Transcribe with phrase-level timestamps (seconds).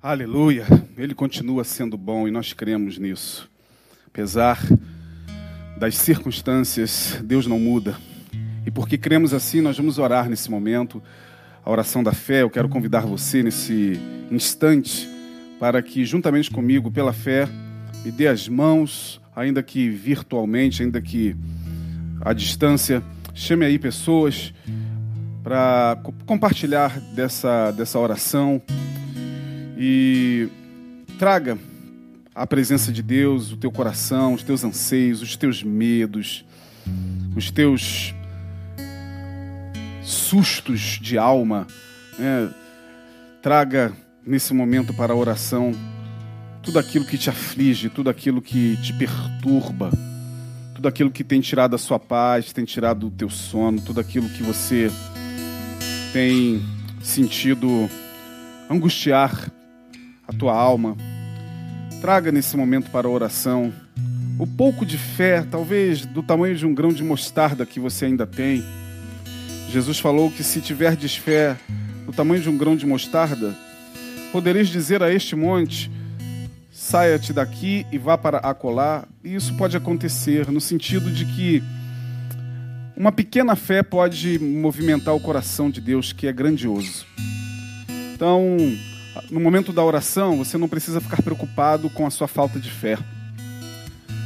[0.00, 0.64] Aleluia.
[0.96, 3.50] Ele continua sendo bom e nós cremos nisso.
[4.06, 4.56] Apesar
[5.76, 7.96] das circunstâncias, Deus não muda.
[8.64, 11.02] E porque cremos assim, nós vamos orar nesse momento,
[11.64, 12.42] a oração da fé.
[12.42, 13.98] Eu quero convidar você nesse
[14.30, 15.08] instante
[15.58, 17.48] para que, juntamente comigo, pela fé,
[18.04, 21.34] me dê as mãos, ainda que virtualmente, ainda que
[22.20, 23.02] à distância.
[23.34, 24.54] Chame aí pessoas
[25.42, 28.62] para compartilhar dessa, dessa oração
[29.78, 30.48] e
[31.18, 31.56] traga
[32.34, 36.44] a presença de Deus, o teu coração, os teus anseios, os teus medos,
[37.36, 38.12] os teus
[40.02, 41.66] sustos de alma.
[42.18, 42.52] Né?
[43.40, 43.92] Traga
[44.26, 45.72] nesse momento para a oração
[46.60, 49.90] tudo aquilo que te aflige, tudo aquilo que te perturba,
[50.74, 54.28] tudo aquilo que tem tirado a sua paz, tem tirado o teu sono, tudo aquilo
[54.28, 54.90] que você
[56.12, 56.60] tem
[57.00, 57.88] sentido
[58.68, 59.52] angustiar
[60.28, 60.94] a tua alma.
[62.02, 63.72] Traga nesse momento para a oração
[64.38, 68.26] o pouco de fé, talvez do tamanho de um grão de mostarda que você ainda
[68.26, 68.62] tem.
[69.70, 71.56] Jesus falou que se tiverdes fé
[72.06, 73.56] do tamanho de um grão de mostarda,
[74.30, 75.90] podereis dizer a este monte:
[76.70, 79.04] saia-te daqui e vá para acolá.
[79.24, 81.62] E isso pode acontecer no sentido de que
[82.96, 87.06] uma pequena fé pode movimentar o coração de Deus, que é grandioso.
[88.14, 88.56] Então,
[89.30, 92.98] no momento da oração, você não precisa ficar preocupado com a sua falta de fé.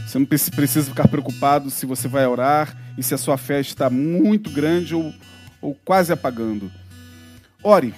[0.07, 3.89] Você não precisa ficar preocupado se você vai orar e se a sua fé está
[3.89, 5.13] muito grande ou,
[5.61, 6.71] ou quase apagando.
[7.63, 7.95] Ore.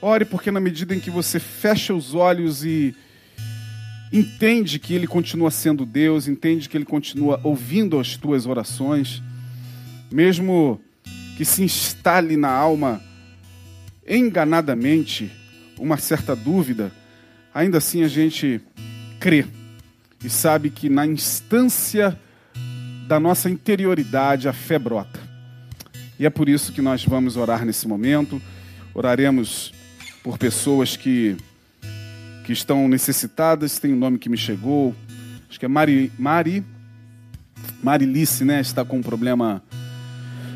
[0.00, 2.94] Ore porque na medida em que você fecha os olhos e
[4.12, 9.22] entende que Ele continua sendo Deus, entende que Ele continua ouvindo as tuas orações,
[10.12, 10.80] mesmo
[11.36, 13.02] que se instale na alma
[14.08, 15.30] enganadamente
[15.78, 16.92] uma certa dúvida,
[17.54, 18.60] ainda assim a gente
[19.20, 19.46] crê
[20.24, 22.18] e sabe que na instância
[23.06, 25.20] da nossa interioridade a fé brota.
[26.18, 28.40] E é por isso que nós vamos orar nesse momento.
[28.94, 29.72] Oraremos
[30.22, 31.36] por pessoas que,
[32.44, 33.78] que estão necessitadas.
[33.78, 34.94] Tem um nome que me chegou.
[35.48, 36.64] Acho que é Mari, Mari
[37.82, 38.60] Marilice, né?
[38.60, 39.62] Está com um problema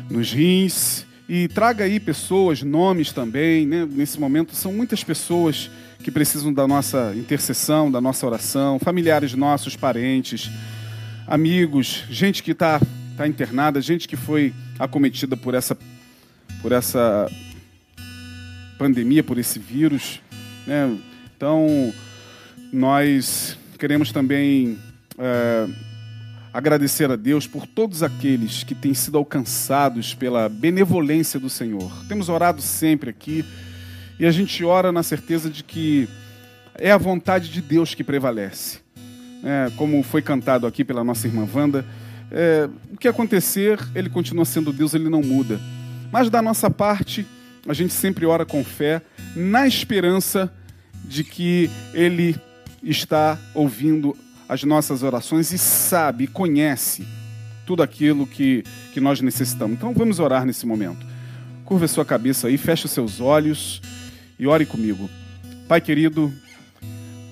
[0.09, 1.05] nos rins.
[1.33, 3.87] E traga aí pessoas, nomes também, né?
[3.89, 5.71] Nesse momento são muitas pessoas
[6.03, 10.51] que precisam da nossa intercessão, da nossa oração, familiares nossos, parentes,
[11.25, 12.81] amigos, gente que está
[13.15, 15.77] tá internada, gente que foi acometida por essa,
[16.61, 17.31] por essa
[18.77, 20.19] pandemia, por esse vírus.
[20.67, 20.97] Né?
[21.37, 21.93] Então,
[22.73, 24.77] nós queremos também.
[25.17, 25.90] É,
[26.53, 31.91] agradecer a Deus por todos aqueles que têm sido alcançados pela benevolência do Senhor.
[32.07, 33.45] Temos orado sempre aqui
[34.19, 36.07] e a gente ora na certeza de que
[36.75, 38.79] é a vontade de Deus que prevalece.
[39.43, 41.85] É, como foi cantado aqui pela nossa irmã Wanda,
[42.29, 45.59] é, o que acontecer, ele continua sendo Deus, ele não muda.
[46.11, 47.25] Mas da nossa parte,
[47.67, 49.01] a gente sempre ora com fé,
[49.35, 50.51] na esperança
[51.03, 52.35] de que ele
[52.83, 54.15] está ouvindo
[54.51, 57.07] as nossas orações e sabe, conhece
[57.65, 59.77] tudo aquilo que, que nós necessitamos.
[59.77, 61.05] Então vamos orar nesse momento.
[61.63, 63.81] Curva sua cabeça aí, feche seus olhos
[64.37, 65.09] e ore comigo.
[65.69, 66.33] Pai querido,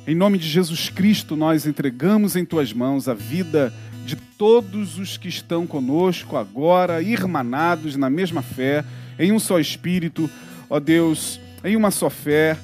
[0.07, 3.73] em nome de Jesus Cristo, nós entregamos em tuas mãos a vida
[4.05, 8.85] de todos os que estão conosco agora, irmanados na mesma fé,
[9.19, 10.29] em um só espírito,
[10.69, 12.57] ó Deus, em uma só fé,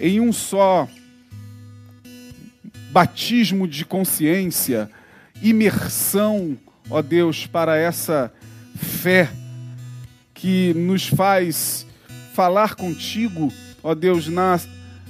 [0.00, 0.88] em um só
[2.90, 4.90] batismo de consciência,
[5.42, 6.56] imersão,
[6.88, 8.32] ó Deus, para essa
[8.76, 9.30] fé
[10.34, 11.86] que nos faz
[12.34, 13.52] falar contigo,
[13.82, 14.58] ó Deus, na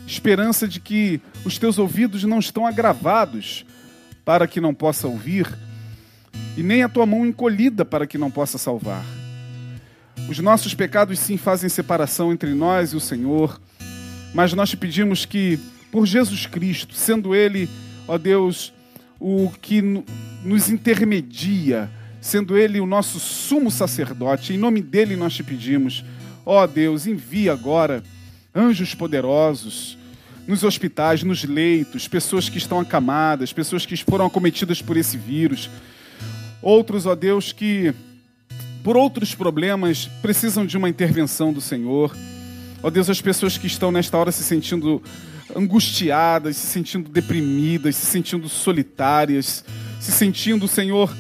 [0.07, 3.65] esperança de que os teus ouvidos não estão agravados
[4.25, 5.47] para que não possa ouvir,
[6.57, 9.05] e nem a tua mão encolhida para que não possa salvar.
[10.29, 13.61] Os nossos pecados sim fazem separação entre nós e o Senhor,
[14.35, 15.59] mas nós te pedimos que
[15.91, 17.69] por Jesus Cristo, sendo Ele,
[18.07, 18.73] ó Deus,
[19.19, 19.83] o que
[20.45, 21.91] nos intermedia,
[22.21, 24.53] sendo Ele o nosso sumo sacerdote.
[24.53, 26.05] Em nome dele nós te pedimos,
[26.45, 28.03] ó Deus, envia agora
[28.55, 29.99] anjos poderosos
[30.47, 35.71] nos hospitais, nos leitos, pessoas que estão acamadas, pessoas que foram acometidas por esse vírus.
[36.61, 37.95] Outros, ó Deus, que
[38.83, 42.17] por outros problemas precisam de uma intervenção do Senhor.
[42.83, 45.03] Ó Deus, as pessoas que estão nesta hora se sentindo
[45.57, 49.65] angustiadas, se sentindo deprimidas, se sentindo solitárias,
[49.99, 51.15] se sentindo, Senhor,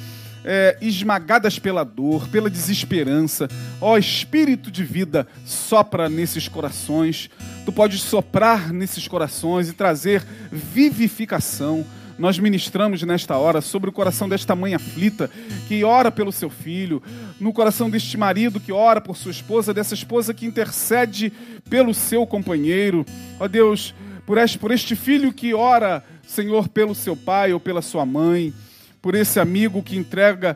[0.44, 3.49] é, esmagadas pela dor, pela desesperança.
[3.81, 7.31] Ó Espírito de vida, sopra nesses corações.
[7.65, 11.85] Tu podes soprar nesses corações e trazer vivificação.
[12.19, 15.31] Nós ministramos nesta hora sobre o coração desta mãe aflita
[15.67, 17.03] que ora pelo seu filho,
[17.41, 21.32] no coração deste marido que ora por sua esposa, dessa esposa que intercede
[21.71, 23.06] pelo seu companheiro.
[23.38, 23.94] Ó Deus,
[24.31, 28.55] por este, por este filho que ora, Senhor, pelo seu pai ou pela sua mãe
[29.03, 30.55] por esse amigo que entrega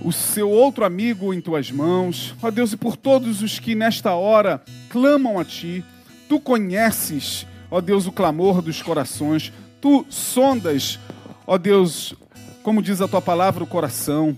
[0.00, 2.34] o seu outro amigo em tuas mãos.
[2.42, 5.84] Ó Deus, e por todos os que nesta hora clamam a ti.
[6.26, 9.52] Tu conheces, ó Deus, o clamor dos corações.
[9.78, 10.98] Tu sondas,
[11.46, 12.14] ó Deus,
[12.62, 14.34] como diz a tua palavra, o coração.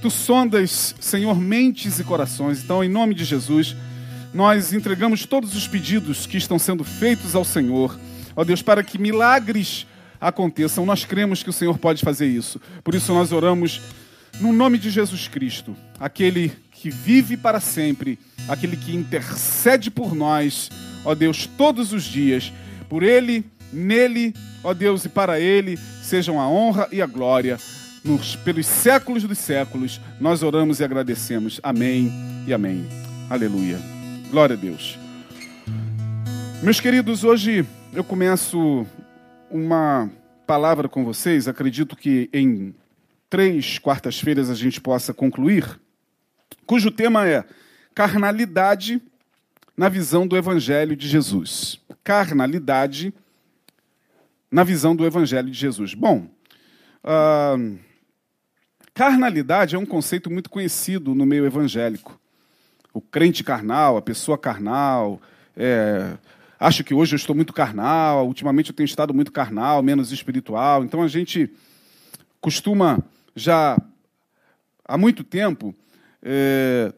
[0.00, 2.62] Tu sondas, Senhor, mentes e corações.
[2.62, 3.74] Então, em nome de Jesus,
[4.34, 7.96] nós entregamos todos os pedidos que estão sendo feitos ao Senhor.
[8.34, 9.86] Ó Deus, para que milagres
[10.20, 10.84] aconteçam.
[10.84, 12.60] Nós cremos que o Senhor pode fazer isso.
[12.82, 13.80] Por isso nós oramos
[14.40, 20.68] no nome de Jesus Cristo, aquele que vive para sempre, aquele que intercede por nós,
[21.04, 22.52] ó Deus, todos os dias.
[22.88, 24.34] Por ele, nele,
[24.64, 27.56] ó Deus, e para ele sejam a honra e a glória
[28.04, 30.00] nos, pelos séculos dos séculos.
[30.20, 31.60] Nós oramos e agradecemos.
[31.62, 32.12] Amém
[32.46, 32.84] e amém.
[33.30, 33.93] Aleluia.
[34.34, 34.98] Glória a Deus.
[36.60, 38.84] Meus queridos, hoje eu começo
[39.48, 40.10] uma
[40.44, 41.46] palavra com vocês.
[41.46, 42.74] Acredito que em
[43.30, 45.78] três quartas-feiras a gente possa concluir,
[46.66, 47.44] cujo tema é
[47.94, 49.00] carnalidade
[49.76, 51.80] na visão do Evangelho de Jesus.
[52.02, 53.14] Carnalidade
[54.50, 55.94] na visão do Evangelho de Jesus.
[55.94, 56.28] Bom,
[57.04, 57.78] uh,
[58.92, 62.20] carnalidade é um conceito muito conhecido no meio evangélico.
[62.94, 65.20] O crente carnal, a pessoa carnal,
[65.56, 66.16] é,
[66.58, 70.84] acho que hoje eu estou muito carnal, ultimamente eu tenho estado muito carnal, menos espiritual.
[70.84, 71.52] Então a gente
[72.40, 73.00] costuma
[73.34, 73.76] já
[74.84, 75.74] há muito tempo
[76.22, 76.92] é,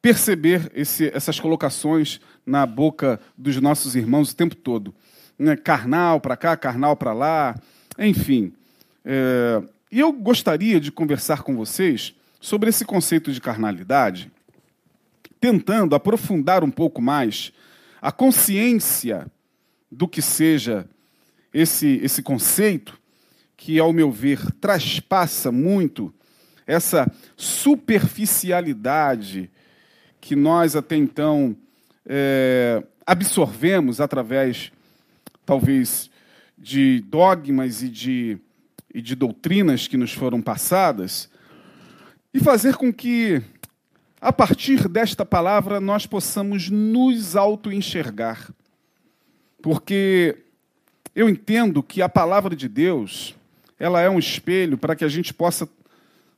[0.00, 4.94] perceber esse, essas colocações na boca dos nossos irmãos o tempo todo.
[5.38, 5.56] Né?
[5.56, 7.54] Carnal para cá, carnal para lá,
[7.98, 8.52] enfim.
[9.04, 14.30] É, e eu gostaria de conversar com vocês sobre esse conceito de carnalidade,
[15.44, 17.52] tentando aprofundar um pouco mais
[18.00, 19.26] a consciência
[19.92, 20.88] do que seja
[21.52, 22.98] esse, esse conceito,
[23.54, 26.10] que, ao meu ver, traspassa muito
[26.66, 29.50] essa superficialidade
[30.18, 31.54] que nós até então
[32.06, 34.72] é, absorvemos através,
[35.44, 36.10] talvez,
[36.56, 38.38] de dogmas e de,
[38.94, 41.28] e de doutrinas que nos foram passadas,
[42.32, 43.42] e fazer com que
[44.24, 48.50] a partir desta palavra, nós possamos nos auto-enxergar.
[49.60, 50.38] Porque
[51.14, 53.34] eu entendo que a palavra de Deus,
[53.78, 55.68] ela é um espelho para que a gente possa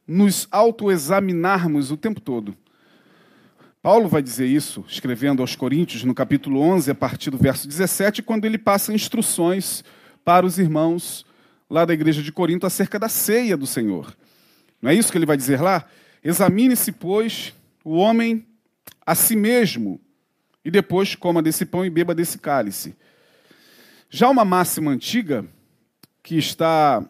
[0.04, 2.56] nos autoexaminarmos o tempo todo.
[3.80, 8.20] Paulo vai dizer isso, escrevendo aos Coríntios, no capítulo 11, a partir do verso 17,
[8.20, 9.84] quando ele passa instruções
[10.24, 11.24] para os irmãos
[11.70, 14.12] lá da igreja de Corinto acerca da ceia do Senhor.
[14.82, 15.84] Não é isso que ele vai dizer lá?
[16.24, 17.54] Examine-se, pois,
[17.86, 18.44] o homem
[19.06, 20.00] a si mesmo,
[20.64, 22.96] e depois coma desse pão e beba desse cálice.
[24.10, 25.46] Já uma máxima antiga,
[26.20, 27.08] que está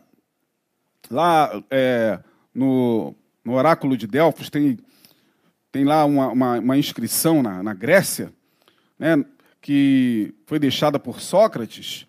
[1.11, 2.21] lá é,
[2.55, 4.79] no, no, oráculo de Delfos, tem,
[5.73, 8.31] tem lá uma, uma, uma inscrição na, na Grécia,
[8.99, 9.25] né,
[9.63, 12.07] que foi deixada por Sócrates,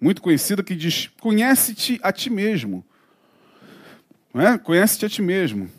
[0.00, 2.84] muito conhecida, que diz: Conhece-te a ti mesmo.
[4.34, 4.58] É?
[4.58, 5.70] Conhece-te a ti mesmo.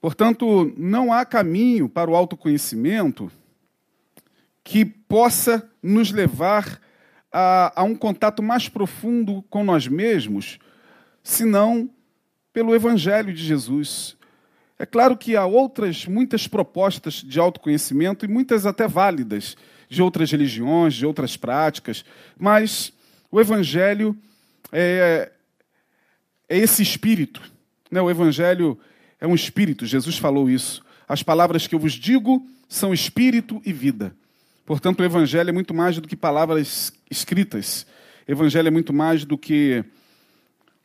[0.00, 3.30] Portanto, não há caminho para o autoconhecimento
[4.62, 6.80] que possa nos levar
[7.32, 10.58] a, a, um contato mais profundo com nós mesmos,
[11.22, 11.90] senão
[12.52, 14.16] pelo Evangelho de Jesus.
[14.78, 19.56] É claro que há outras, muitas propostas de autoconhecimento, e muitas até válidas,
[19.88, 22.04] de outras religiões, de outras práticas,
[22.38, 22.92] mas
[23.30, 24.16] o Evangelho
[24.70, 25.32] é,
[26.48, 27.42] é esse espírito.
[27.90, 28.00] Né?
[28.00, 28.78] O Evangelho
[29.20, 30.82] é um espírito, Jesus falou isso.
[31.08, 34.14] As palavras que eu vos digo são espírito e vida.
[34.64, 37.86] Portanto, o evangelho é muito mais do que palavras escritas.
[38.28, 39.82] O evangelho é muito mais do que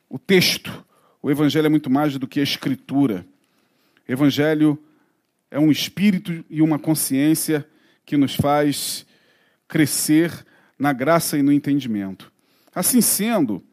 [0.10, 0.84] o texto.
[1.22, 3.26] O evangelho é muito mais do que a escritura.
[4.08, 4.82] O evangelho
[5.52, 7.68] é um espírito e uma consciência
[8.06, 9.06] que nos faz
[9.68, 10.46] crescer
[10.80, 12.32] na graça e no entendimento.
[12.74, 13.64] Assim sendo,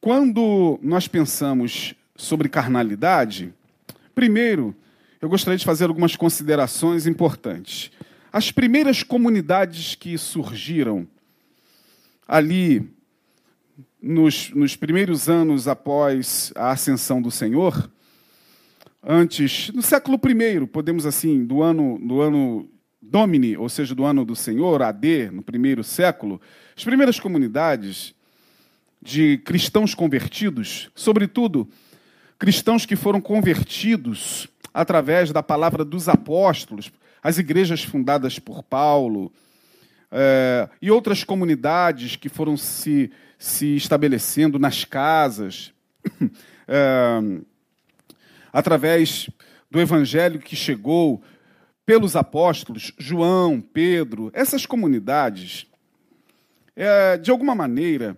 [0.00, 3.52] quando nós pensamos sobre carnalidade,
[4.14, 4.76] primeiro,
[5.20, 7.90] eu gostaria de fazer algumas considerações importantes.
[8.32, 11.08] As primeiras comunidades que surgiram
[12.28, 12.88] ali
[14.00, 17.90] nos, nos primeiros anos após a ascensão do Senhor,
[19.02, 22.68] antes, no século I, podemos assim, do ano, do ano
[23.00, 26.40] Domini, ou seja, do ano do Senhor, AD, no primeiro século,
[26.76, 28.14] as primeiras comunidades
[29.02, 31.66] de cristãos convertidos, sobretudo
[32.40, 36.90] cristãos que foram convertidos através da palavra dos apóstolos,
[37.22, 39.30] as igrejas fundadas por Paulo,
[40.10, 45.70] é, e outras comunidades que foram se, se estabelecendo nas casas,
[46.66, 47.42] é,
[48.50, 49.28] através
[49.70, 51.22] do evangelho que chegou
[51.84, 55.66] pelos apóstolos, João, Pedro, essas comunidades,
[56.74, 58.16] é, de alguma maneira,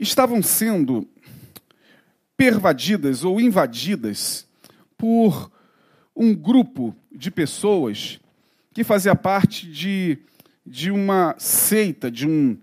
[0.00, 1.08] estavam sendo
[2.36, 4.46] pervadidas ou invadidas
[4.96, 5.50] por
[6.14, 8.20] um grupo de pessoas
[8.72, 10.18] que fazia parte de,
[10.66, 12.56] de uma seita, de um,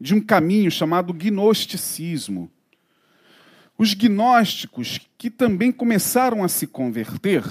[0.00, 2.50] de um caminho chamado gnosticismo.
[3.76, 7.42] Os gnósticos, que também começaram a se converter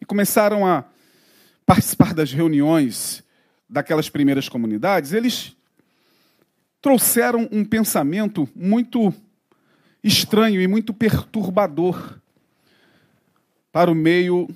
[0.00, 0.84] e começaram a
[1.64, 3.22] participar das reuniões
[3.68, 5.56] daquelas primeiras comunidades, eles
[6.82, 9.14] trouxeram um pensamento muito
[10.02, 12.18] estranho e muito perturbador
[13.72, 14.48] para o meio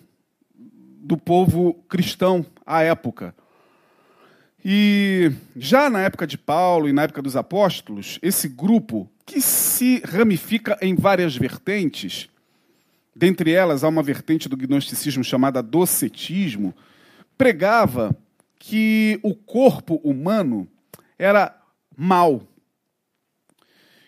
[0.54, 3.34] do povo cristão à época.
[4.64, 10.00] E já na época de Paulo e na época dos apóstolos, esse grupo, que se
[10.04, 12.30] ramifica em várias vertentes,
[13.14, 16.74] dentre elas há uma vertente do gnosticismo chamada docetismo,
[17.36, 18.16] pregava
[18.58, 20.66] que o corpo humano
[21.18, 21.54] era
[21.94, 22.42] mal,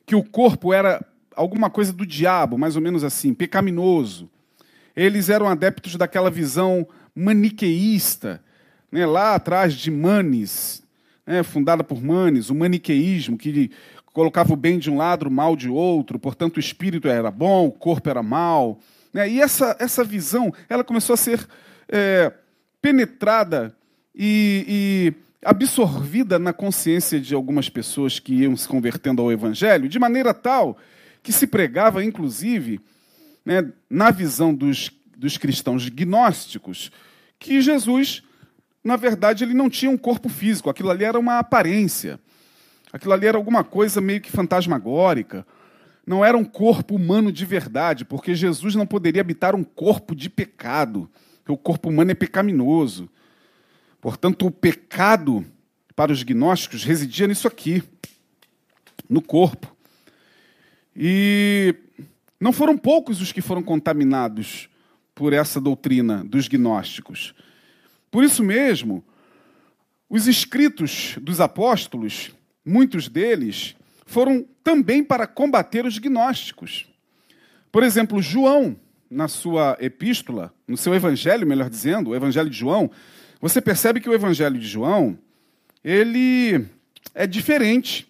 [0.07, 1.05] que o corpo era
[1.37, 4.28] alguma coisa do diabo, mais ou menos assim, pecaminoso.
[4.97, 8.43] Eles eram adeptos daquela visão maniqueísta,
[8.90, 10.83] né, lá atrás de Manes,
[11.26, 13.71] né, fundada por Manes, o maniqueísmo, que
[14.12, 17.66] colocava o bem de um lado, o mal de outro, portanto o espírito era bom,
[17.66, 18.78] o corpo era mal.
[19.12, 21.47] Né, e essa, essa visão ela começou a ser
[21.88, 22.33] é,
[22.81, 23.75] penetrada
[24.14, 29.99] e, e absorvida na consciência de algumas pessoas que iam se convertendo ao Evangelho, de
[29.99, 30.78] maneira tal
[31.26, 32.80] que se pregava, inclusive,
[33.45, 36.92] né, na visão dos, dos cristãos gnósticos,
[37.37, 38.23] que Jesus,
[38.85, 42.21] na verdade, ele não tinha um corpo físico, aquilo ali era uma aparência,
[42.92, 45.45] aquilo ali era alguma coisa meio que fantasmagórica,
[46.06, 50.30] não era um corpo humano de verdade, porque Jesus não poderia habitar um corpo de
[50.30, 51.11] pecado
[51.45, 53.11] que o corpo humano é pecaminoso.
[54.00, 55.45] Portanto, o pecado
[55.97, 57.83] para os gnósticos residia nisso aqui,
[59.11, 59.75] no corpo.
[60.97, 61.75] E
[62.41, 64.69] não foram poucos os que foram contaminados
[65.15, 67.35] por essa doutrina dos gnósticos.
[68.11, 69.05] Por isso mesmo,
[70.09, 72.31] os escritos dos apóstolos,
[72.65, 73.76] muitos deles,
[74.07, 76.87] foram também para combater os gnósticos.
[77.71, 78.76] Por exemplo, João,
[79.11, 82.91] na sua epístola, no seu evangelho, melhor dizendo, o evangelho de João,
[83.41, 85.19] você percebe que o evangelho de João,
[85.85, 86.67] ele
[87.15, 88.09] é diferente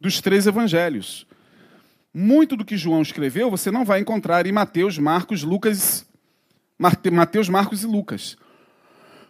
[0.00, 1.26] dos três evangelhos.
[2.14, 6.06] Muito do que João escreveu você não vai encontrar em Mateus, Marcos, Lucas,
[6.78, 8.36] Mateus, Marcos e Lucas.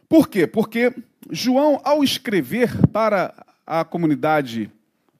[0.09, 0.47] Por quê?
[0.47, 0.95] Porque
[1.31, 3.35] João, ao escrever para
[3.67, 4.71] a comunidade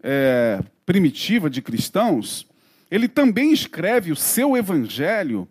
[0.03, 2.47] é, primitiva de cristãos,
[2.91, 5.49] ele também escreve o seu evangelho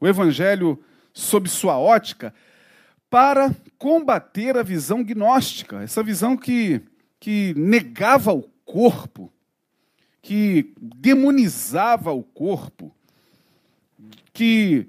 [0.00, 0.78] o evangelho
[1.12, 2.34] sob sua ótica,
[3.08, 6.80] para combater a visão gnóstica, essa visão que,
[7.18, 9.32] que negava o corpo,
[10.26, 12.92] que demonizava o corpo,
[14.32, 14.88] que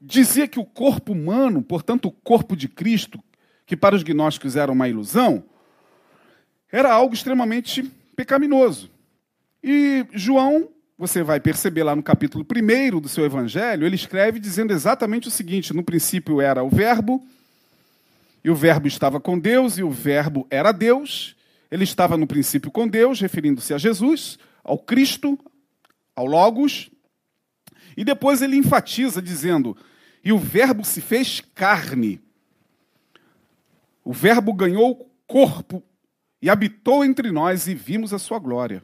[0.00, 3.22] dizia que o corpo humano, portanto o corpo de Cristo,
[3.66, 5.44] que para os gnósticos era uma ilusão,
[6.72, 7.82] era algo extremamente
[8.16, 8.90] pecaminoso.
[9.62, 14.72] E João você vai perceber lá no capítulo 1 do seu evangelho, ele escreve dizendo
[14.72, 17.22] exatamente o seguinte: no princípio era o Verbo,
[18.42, 21.33] e o Verbo estava com Deus, e o Verbo era Deus.
[21.74, 25.36] Ele estava no princípio com Deus, referindo-se a Jesus, ao Cristo,
[26.14, 26.88] ao Logos.
[27.96, 29.76] E depois ele enfatiza dizendo:
[30.22, 32.20] e o Verbo se fez carne.
[34.04, 35.82] O Verbo ganhou corpo
[36.40, 38.80] e habitou entre nós e vimos a sua glória.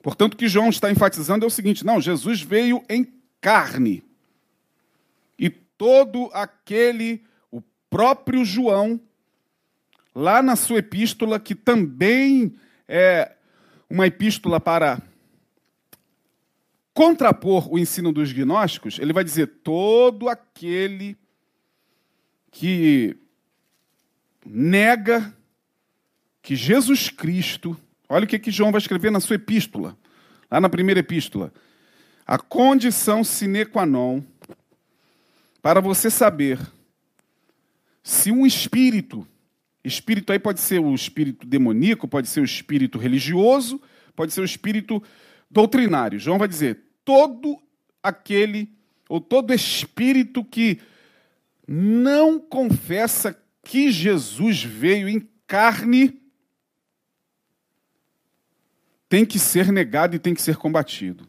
[0.00, 4.04] Portanto, o que João está enfatizando é o seguinte: não, Jesus veio em carne.
[5.36, 7.60] E todo aquele, o
[7.90, 9.00] próprio João,
[10.14, 12.54] lá na sua epístola, que também
[12.88, 13.32] é
[13.88, 15.00] uma epístola para
[16.94, 21.16] contrapor o ensino dos gnósticos, ele vai dizer: todo aquele
[22.50, 23.16] que
[24.44, 25.34] nega
[26.42, 27.78] que Jesus Cristo
[28.12, 29.96] Olha o que, que João vai escrever na sua epístola,
[30.50, 31.50] lá na primeira epístola.
[32.26, 34.22] A condição sine qua non
[35.62, 36.60] para você saber
[38.02, 39.26] se um espírito,
[39.84, 43.80] espírito aí pode ser o espírito demoníaco, pode ser o espírito religioso,
[44.14, 45.02] pode ser o espírito
[45.50, 46.18] doutrinário.
[46.18, 47.60] João vai dizer: todo
[48.02, 48.72] aquele
[49.08, 50.80] ou todo espírito que
[51.66, 56.20] não confessa que Jesus veio em carne
[59.08, 61.28] tem que ser negado e tem que ser combatido.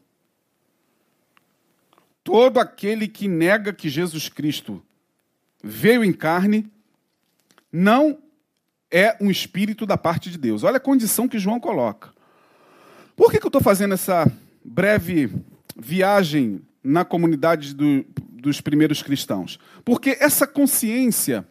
[2.23, 4.81] Todo aquele que nega que Jesus Cristo
[5.61, 6.71] veio em carne
[7.69, 8.22] não
[8.93, 10.63] é um espírito da parte de Deus.
[10.63, 12.13] Olha a condição que João coloca.
[13.15, 14.31] Por que, que eu estou fazendo essa
[14.63, 15.33] breve
[15.75, 19.59] viagem na comunidade do, dos primeiros cristãos?
[19.83, 21.43] Porque essa consciência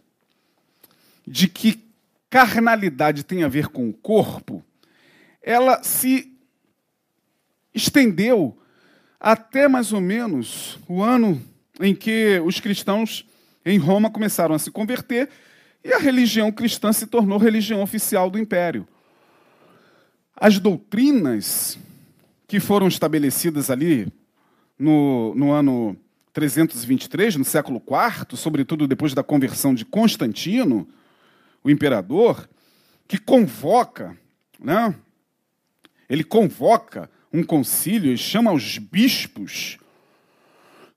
[1.26, 1.82] de que
[2.30, 4.64] carnalidade tem a ver com o corpo,
[5.42, 6.32] ela se
[7.74, 8.56] estendeu
[9.18, 11.42] até mais ou menos o ano
[11.80, 13.26] em que os cristãos
[13.66, 15.28] em Roma começaram a se converter
[15.84, 18.86] e a religião cristã se tornou religião oficial do império.
[20.36, 21.78] As doutrinas
[22.46, 24.12] que foram estabelecidas ali
[24.78, 25.96] no, no ano
[26.32, 30.88] 323, no século IV, sobretudo depois da conversão de Constantino,
[31.62, 32.48] o imperador,
[33.06, 34.16] que convoca,
[34.58, 34.94] né?
[36.08, 39.78] ele convoca um concílio e chama os bispos.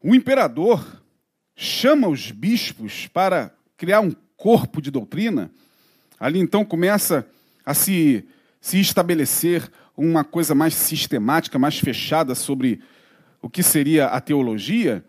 [0.02, 1.02] O imperador
[1.56, 4.12] chama os bispos para criar um
[4.46, 5.50] corpo de doutrina.
[6.20, 7.26] Ali então começa
[7.66, 8.24] a se,
[8.62, 12.80] se estabelecer uma coisa mais sistemática, mais fechada sobre
[13.42, 15.04] o que seria a teologia.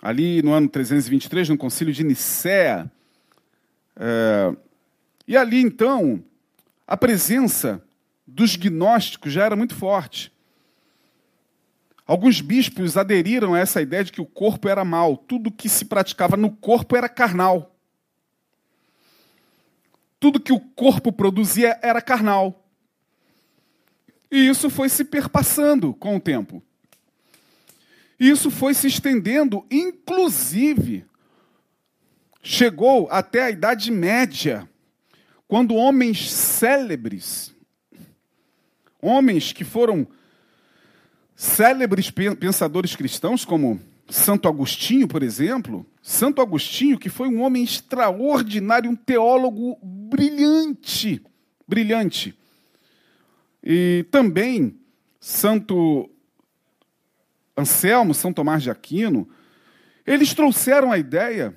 [0.00, 2.90] Ali no ano 323, no concílio de Nicéa.
[3.94, 4.56] É,
[5.26, 6.24] e ali então,
[6.86, 7.84] a presença
[8.26, 10.32] dos gnósticos já era muito forte.
[12.06, 15.84] Alguns bispos aderiram a essa ideia de que o corpo era mal, tudo que se
[15.84, 17.74] praticava no corpo era carnal.
[20.20, 22.64] Tudo que o corpo produzia era carnal.
[24.30, 26.62] E isso foi se perpassando com o tempo.
[28.20, 31.06] E isso foi se estendendo, inclusive,
[32.42, 34.68] chegou até a Idade Média,
[35.46, 37.54] quando homens célebres,
[39.00, 40.06] homens que foram
[41.34, 48.90] célebres pensadores cristãos, como Santo Agostinho, por exemplo, Santo Agostinho, que foi um homem extraordinário,
[48.90, 51.22] um teólogo brilhante,
[51.66, 52.34] brilhante.
[53.62, 54.80] E também
[55.20, 56.10] Santo
[57.56, 59.28] Anselmo, São Tomás de Aquino,
[60.06, 61.54] eles trouxeram a ideia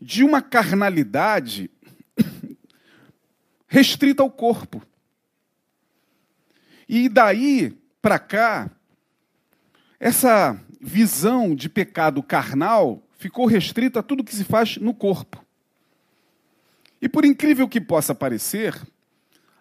[0.00, 1.68] de uma carnalidade
[3.66, 4.80] restrita ao corpo.
[6.88, 8.70] E daí para cá,
[10.00, 15.44] essa visão de pecado carnal ficou restrita a tudo que se faz no corpo.
[17.02, 18.74] E por incrível que possa parecer,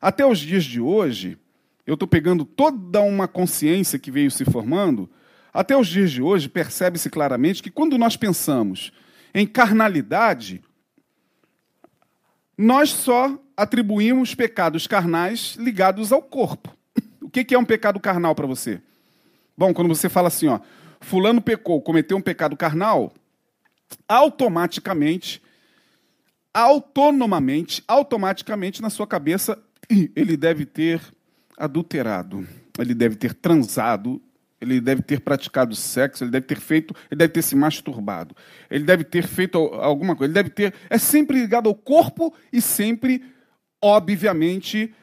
[0.02, 1.38] até os dias de hoje,
[1.86, 5.10] eu estou pegando toda uma consciência que veio se formando,
[5.54, 8.94] até os dias de hoje percebe-se claramente que quando nós pensamos
[9.34, 10.64] em carnalidade,
[12.58, 16.74] nós só atribuímos pecados carnais ligados ao corpo.
[17.22, 18.82] O que é um pecado carnal para você?
[19.60, 20.58] Bom, quando você fala assim, ó,
[21.02, 23.12] fulano pecou, cometeu um pecado carnal,
[24.08, 25.42] automaticamente,
[26.54, 29.62] autonomamente, automaticamente na sua cabeça,
[30.16, 31.02] ele deve ter
[31.58, 32.48] adulterado,
[32.80, 34.22] ele deve ter transado,
[34.62, 38.34] ele deve ter praticado sexo, ele deve ter feito, ele deve ter se masturbado,
[38.72, 40.74] ele deve ter feito alguma coisa, ele deve ter.
[40.90, 43.26] É sempre ligado ao corpo e sempre,
[43.82, 44.96] obviamente,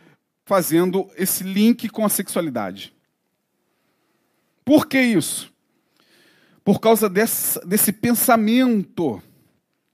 [0.46, 2.95] fazendo esse link com a sexualidade.
[4.66, 5.54] Por que isso?
[6.64, 9.22] Por causa desse, desse pensamento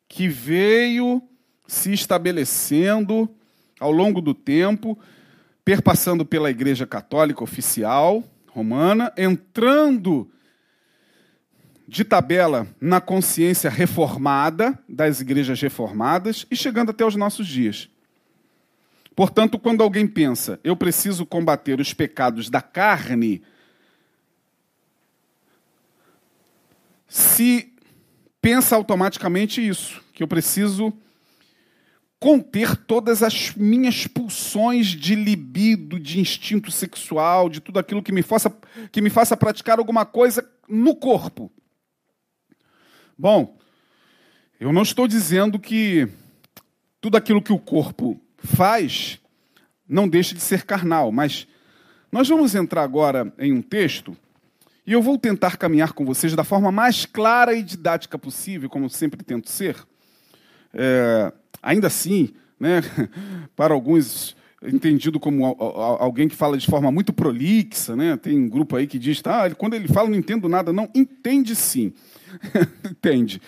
[0.08, 1.22] que veio
[1.66, 3.28] se estabelecendo
[3.78, 4.98] ao longo do tempo,
[5.62, 10.30] perpassando pela Igreja Católica oficial romana, entrando
[11.86, 17.90] de tabela na consciência reformada das igrejas reformadas e chegando até os nossos dias.
[19.14, 23.42] Portanto, quando alguém pensa, eu preciso combater os pecados da carne,
[27.12, 27.70] se
[28.40, 30.90] pensa automaticamente isso, que eu preciso
[32.18, 38.22] conter todas as minhas pulsões de libido, de instinto sexual, de tudo aquilo que me
[38.22, 38.50] faça,
[38.90, 41.52] que me faça praticar alguma coisa no corpo.
[43.18, 43.58] Bom,
[44.58, 46.08] eu não estou dizendo que
[46.98, 49.20] tudo aquilo que o corpo faz
[49.86, 51.12] não deixa de ser carnal.
[51.12, 51.46] Mas
[52.10, 54.16] nós vamos entrar agora em um texto
[54.86, 58.90] E eu vou tentar caminhar com vocês da forma mais clara e didática possível, como
[58.90, 59.76] sempre tento ser.
[60.74, 62.80] É, ainda assim, né,
[63.54, 68.16] para alguns entendido como alguém que fala de forma muito prolixa, né?
[68.16, 71.56] Tem um grupo aí que diz, ah, quando ele fala não entendo nada, não entende
[71.56, 71.92] sim,
[72.88, 73.40] entende.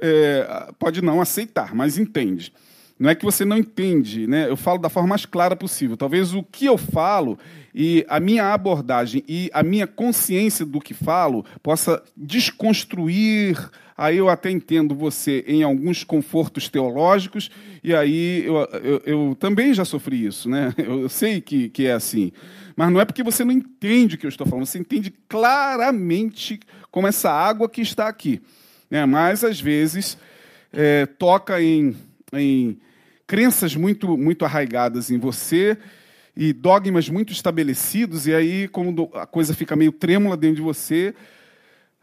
[0.00, 2.52] É, pode não aceitar, mas entende.
[2.98, 4.48] Não é que você não entende, né?
[4.48, 5.96] Eu falo da forma mais clara possível.
[5.96, 7.38] Talvez o que eu falo
[7.74, 13.58] e a minha abordagem e a minha consciência do que falo possa desconstruir.
[13.96, 17.50] Aí eu até entendo você em alguns confortos teológicos,
[17.82, 20.72] e aí eu, eu, eu também já sofri isso, né?
[20.78, 22.32] Eu sei que, que é assim.
[22.76, 26.58] Mas não é porque você não entende o que eu estou falando, você entende claramente
[26.90, 28.40] como essa água que está aqui.
[28.90, 29.06] Né?
[29.06, 30.18] Mas, às vezes,
[30.72, 31.94] é, toca em,
[32.34, 32.78] em
[33.26, 35.78] crenças muito, muito arraigadas em você
[36.36, 41.14] e dogmas muito estabelecidos, e aí, como a coisa fica meio trêmula dentro de você,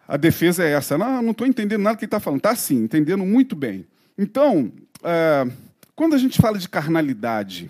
[0.08, 0.98] a defesa é essa.
[0.98, 2.40] Não, não estou entendendo nada que ele está falando.
[2.40, 3.86] Está sim, entendendo muito bem.
[4.18, 4.72] Então,
[5.04, 5.48] é,
[5.96, 7.70] quando a gente fala de carnalidade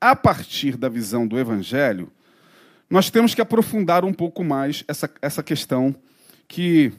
[0.00, 2.10] a partir da visão do Evangelho,
[2.88, 5.94] nós temos que aprofundar um pouco mais essa, essa questão
[6.48, 6.92] que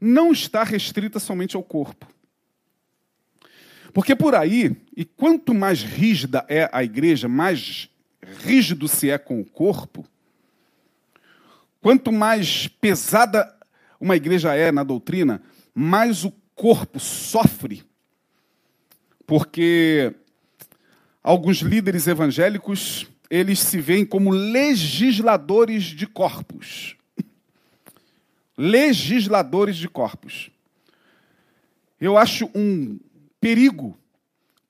[0.00, 2.06] não está restrita somente ao corpo.
[3.92, 7.90] Porque por aí, e quanto mais rígida é a igreja, mais
[8.38, 10.06] rígido se é com o corpo,
[11.80, 13.54] quanto mais pesada
[14.00, 15.42] uma igreja é na doutrina,
[15.74, 17.84] mais o corpo sofre.
[19.26, 20.14] Porque
[21.22, 26.96] alguns líderes evangélicos, eles se veem como legisladores de corpos.
[28.56, 30.50] legisladores de corpos.
[32.00, 32.98] Eu acho um
[33.42, 33.98] perigo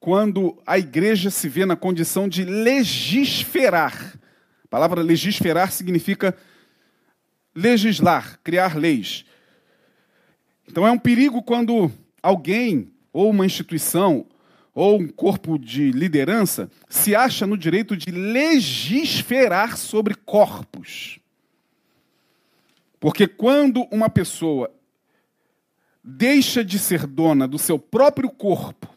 [0.01, 4.19] quando a igreja se vê na condição de legisferar.
[4.65, 6.35] A palavra legisferar significa
[7.55, 9.27] legislar, criar leis.
[10.67, 14.27] Então é um perigo quando alguém, ou uma instituição,
[14.75, 21.21] ou um corpo de liderança se acha no direito de legisferar sobre corpos.
[22.99, 24.75] Porque quando uma pessoa
[26.03, 28.93] deixa de ser dona do seu próprio corpo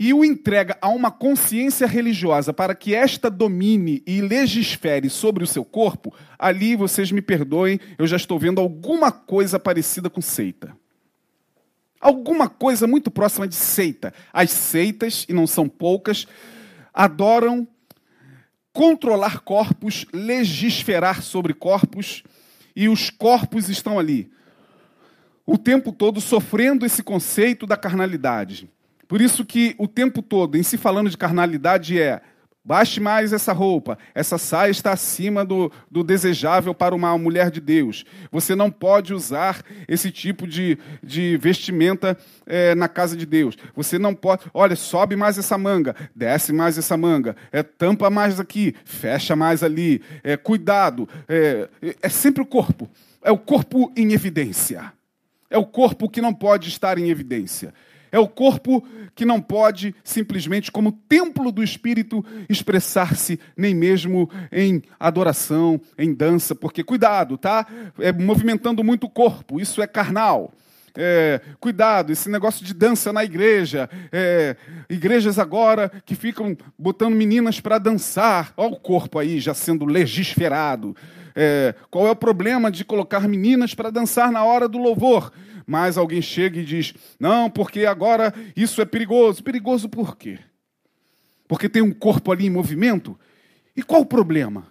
[0.00, 5.46] e o entrega a uma consciência religiosa para que esta domine e legisfere sobre o
[5.46, 10.74] seu corpo, ali vocês me perdoem, eu já estou vendo alguma coisa parecida com seita.
[12.00, 14.14] Alguma coisa muito próxima de seita.
[14.32, 16.26] As seitas, e não são poucas,
[16.94, 17.68] adoram
[18.72, 22.22] controlar corpos, legisferar sobre corpos,
[22.74, 24.30] e os corpos estão ali
[25.52, 28.70] o tempo todo sofrendo esse conceito da carnalidade.
[29.08, 32.20] Por isso que o tempo todo, em se falando de carnalidade, é
[32.64, 37.60] baixe mais essa roupa, essa saia está acima do, do desejável para uma mulher de
[37.60, 38.04] Deus.
[38.30, 43.56] Você não pode usar esse tipo de, de vestimenta é, na casa de Deus.
[43.74, 48.38] Você não pode, olha, sobe mais essa manga, desce mais essa manga, é, tampa mais
[48.38, 51.08] aqui, fecha mais ali, é, cuidado.
[51.28, 51.68] É,
[52.00, 52.88] é sempre o corpo,
[53.20, 54.92] é o corpo em evidência.
[55.50, 57.74] É o corpo que não pode estar em evidência.
[58.12, 58.84] É o corpo
[59.14, 66.54] que não pode simplesmente, como templo do Espírito, expressar-se nem mesmo em adoração, em dança,
[66.54, 67.66] porque cuidado, tá?
[67.98, 70.52] É movimentando muito o corpo, isso é carnal.
[70.96, 74.56] É, cuidado, esse negócio de dança na igreja, é,
[74.88, 80.96] igrejas agora que ficam botando meninas para dançar, olha o corpo aí já sendo legisferado.
[81.34, 85.32] É, qual é o problema de colocar meninas para dançar na hora do louvor?
[85.66, 89.42] Mas alguém chega e diz: não, porque agora isso é perigoso.
[89.42, 90.38] Perigoso por quê?
[91.46, 93.18] Porque tem um corpo ali em movimento?
[93.76, 94.66] E qual o problema?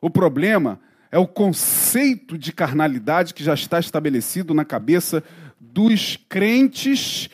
[0.00, 5.22] O problema é o conceito de carnalidade que já está estabelecido na cabeça
[5.60, 7.28] dos crentes,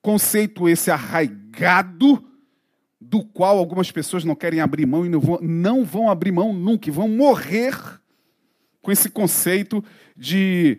[0.00, 2.22] conceito esse arraigado,
[3.02, 6.52] do qual algumas pessoas não querem abrir mão e não vão, não vão abrir mão
[6.52, 7.74] nunca, vão morrer
[8.80, 9.84] com esse conceito
[10.16, 10.78] de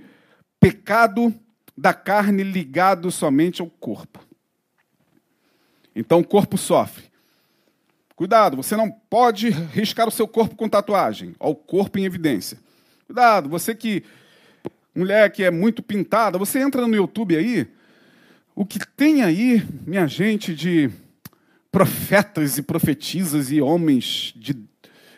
[0.59, 1.33] pecado
[1.77, 4.19] da carne ligado somente ao corpo.
[5.95, 7.11] Então o corpo sofre.
[8.15, 11.35] Cuidado, você não pode riscar o seu corpo com tatuagem.
[11.39, 12.57] Olha o corpo em evidência.
[13.05, 14.03] Cuidado, você que.
[14.95, 17.67] Mulher que é muito pintada, você entra no YouTube aí.
[18.55, 20.91] O que tem aí, minha gente, de
[21.73, 24.55] profetas e profetisas e homens de,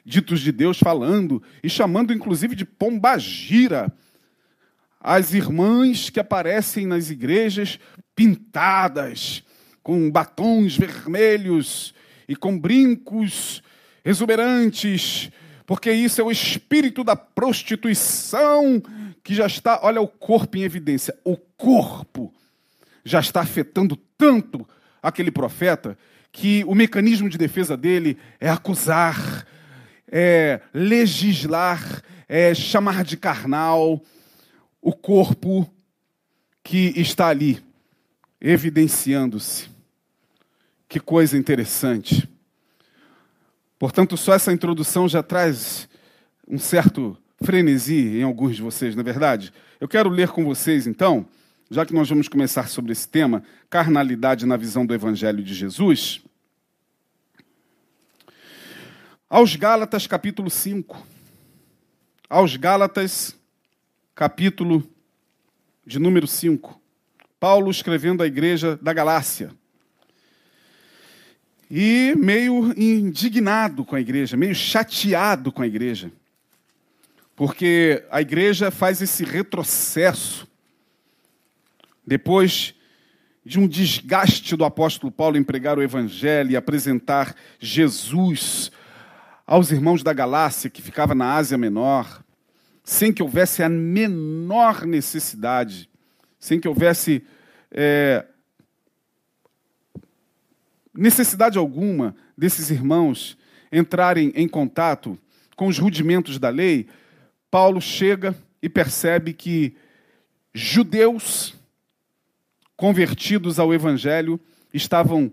[0.05, 3.91] ditos de Deus falando e chamando inclusive de pombagira
[5.01, 7.77] as irmãs que aparecem nas igrejas
[8.15, 9.43] pintadas
[9.83, 11.93] com batons vermelhos
[12.25, 13.61] e com brincos
[14.05, 15.29] exuberantes,
[15.65, 18.81] porque isso é o espírito da prostituição
[19.21, 22.33] que já está, olha o corpo em evidência, o corpo
[23.03, 24.65] já está afetando tanto
[25.03, 25.97] aquele profeta
[26.35, 29.47] que o mecanismo de defesa dele é acusar,
[30.11, 34.03] é legislar, é chamar de carnal
[34.81, 35.65] o corpo
[36.61, 37.63] que está ali,
[38.41, 39.69] evidenciando-se.
[40.89, 42.29] Que coisa interessante.
[43.79, 45.87] Portanto, só essa introdução já traz
[46.45, 49.53] um certo frenesi em alguns de vocês, não é verdade?
[49.79, 51.25] Eu quero ler com vocês, então,
[51.71, 56.24] já que nós vamos começar sobre esse tema, carnalidade na visão do Evangelho de Jesus.
[59.27, 61.03] Aos Gálatas, capítulo 5.
[62.29, 63.35] Aos Gálatas,
[64.13, 64.87] capítulo
[65.83, 66.79] de número 5.
[67.39, 69.49] Paulo escrevendo à igreja da Galácia.
[71.71, 76.11] E meio indignado com a igreja, meio chateado com a igreja.
[77.35, 80.47] Porque a igreja faz esse retrocesso
[82.05, 82.75] depois
[83.43, 88.71] de um desgaste do apóstolo Paulo em pregar o evangelho e apresentar Jesus
[89.45, 92.23] aos irmãos da Galácia, que ficava na Ásia Menor,
[92.83, 95.89] sem que houvesse a menor necessidade,
[96.39, 97.23] sem que houvesse
[97.71, 98.25] é,
[100.93, 103.37] necessidade alguma desses irmãos
[103.71, 105.17] entrarem em contato
[105.55, 106.87] com os rudimentos da lei,
[107.49, 109.75] Paulo chega e percebe que
[110.53, 111.55] judeus
[112.75, 114.39] convertidos ao evangelho
[114.73, 115.31] estavam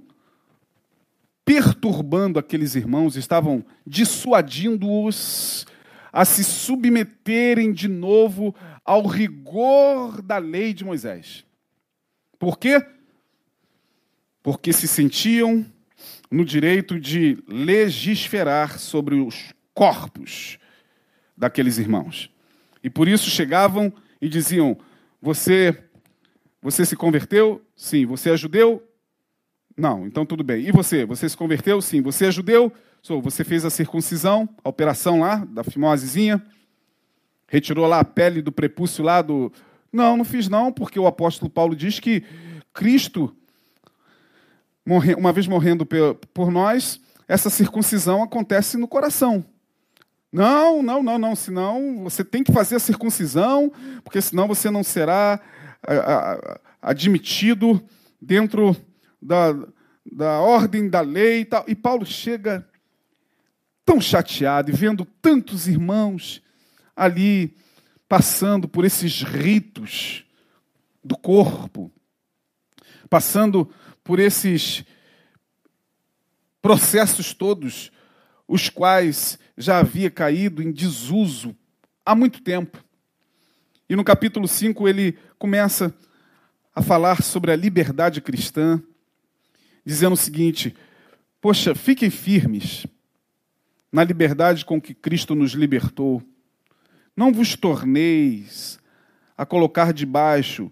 [1.45, 5.67] perturbando aqueles irmãos, estavam dissuadindo-os
[6.13, 11.45] a se submeterem de novo ao rigor da lei de Moisés.
[12.39, 12.85] Por quê?
[14.43, 15.65] Porque se sentiam
[16.31, 20.59] no direito de legisferar sobre os corpos
[21.37, 22.31] daqueles irmãos.
[22.83, 24.77] E por isso chegavam e diziam:
[25.21, 25.79] Você
[26.63, 27.61] você se converteu?
[27.75, 28.07] Sim.
[28.07, 28.87] Você é judeu?
[29.77, 30.67] Não, então tudo bem.
[30.67, 31.05] E você?
[31.07, 31.81] Você se converteu?
[31.81, 32.03] Sim.
[32.03, 32.73] Você é judeu?
[33.01, 33.23] Sou.
[33.23, 36.43] Você fez a circuncisão, a operação lá, da fimosezinha?
[37.49, 39.53] Retirou lá a pele do prepúcio lá do.
[39.93, 42.25] Não, não fiz não, porque o apóstolo Paulo diz que
[42.73, 43.35] Cristo,
[45.17, 45.87] uma vez morrendo
[46.33, 49.45] por nós, essa circuncisão acontece no coração.
[50.33, 51.37] Não, não, não, não.
[51.37, 53.71] Senão você tem que fazer a circuncisão,
[54.03, 55.41] porque senão você não será
[56.81, 57.83] admitido
[58.21, 58.75] dentro
[59.23, 59.55] da,
[60.11, 61.65] da ordem da lei e tal.
[61.69, 62.69] E Paulo chega
[63.85, 66.43] tão chateado e vendo tantos irmãos
[66.97, 67.57] ali
[68.09, 70.25] passando por esses ritos
[71.03, 71.91] do corpo,
[73.09, 73.71] passando
[74.05, 74.85] por esses
[76.61, 77.91] processos todos,
[78.47, 81.57] os quais já havia caído em desuso
[82.05, 82.83] há muito tempo.
[83.89, 85.95] E no capítulo 5 ele começa
[86.75, 88.83] a falar sobre a liberdade cristã,
[89.85, 90.75] dizendo o seguinte:
[91.41, 92.87] Poxa, fiquem firmes
[93.91, 96.23] na liberdade com que Cristo nos libertou.
[97.17, 98.79] Não vos torneis
[99.37, 100.71] a colocar debaixo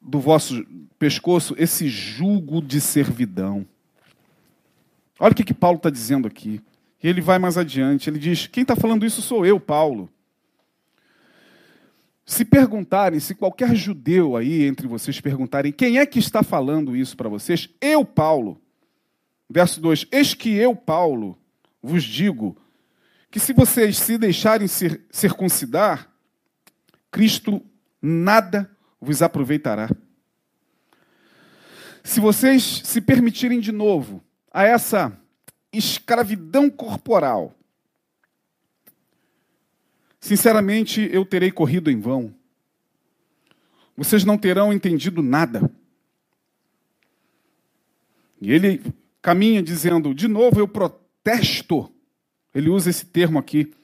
[0.00, 0.66] do vosso
[0.98, 3.66] pescoço esse jugo de servidão.
[5.18, 6.60] Olha o que, que Paulo está dizendo aqui.
[7.02, 8.10] E ele vai mais adiante.
[8.10, 10.10] Ele diz: Quem está falando isso sou eu, Paulo.
[12.24, 17.16] Se perguntarem, se qualquer judeu aí entre vocês perguntarem quem é que está falando isso
[17.16, 18.60] para vocês, eu, Paulo.
[19.50, 21.36] Verso 2: Eis que eu, Paulo,
[21.82, 22.56] vos digo
[23.30, 24.68] que se vocês se deixarem
[25.10, 26.10] circuncidar,
[27.10, 27.62] Cristo
[28.00, 29.90] nada vos aproveitará.
[32.04, 35.16] Se vocês se permitirem de novo a essa
[35.72, 37.54] escravidão corporal,
[40.22, 42.32] Sinceramente, eu terei corrido em vão.
[43.96, 45.68] Vocês não terão entendido nada.
[48.40, 48.80] E ele
[49.20, 51.92] caminha dizendo: de novo eu protesto.
[52.54, 53.74] Ele usa esse termo aqui,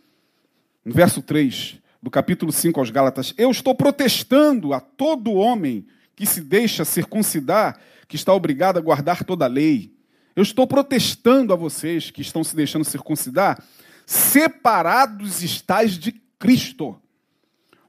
[0.85, 3.35] no verso 3 do capítulo 5 aos Gálatas.
[3.37, 9.25] Eu estou protestando a todo homem que se deixa circuncidar, que está obrigado a guardar
[9.25, 9.93] toda a lei.
[10.37, 13.61] Eu estou protestando a vocês que estão se deixando circuncidar,
[14.07, 17.01] separados estáis de Cristo.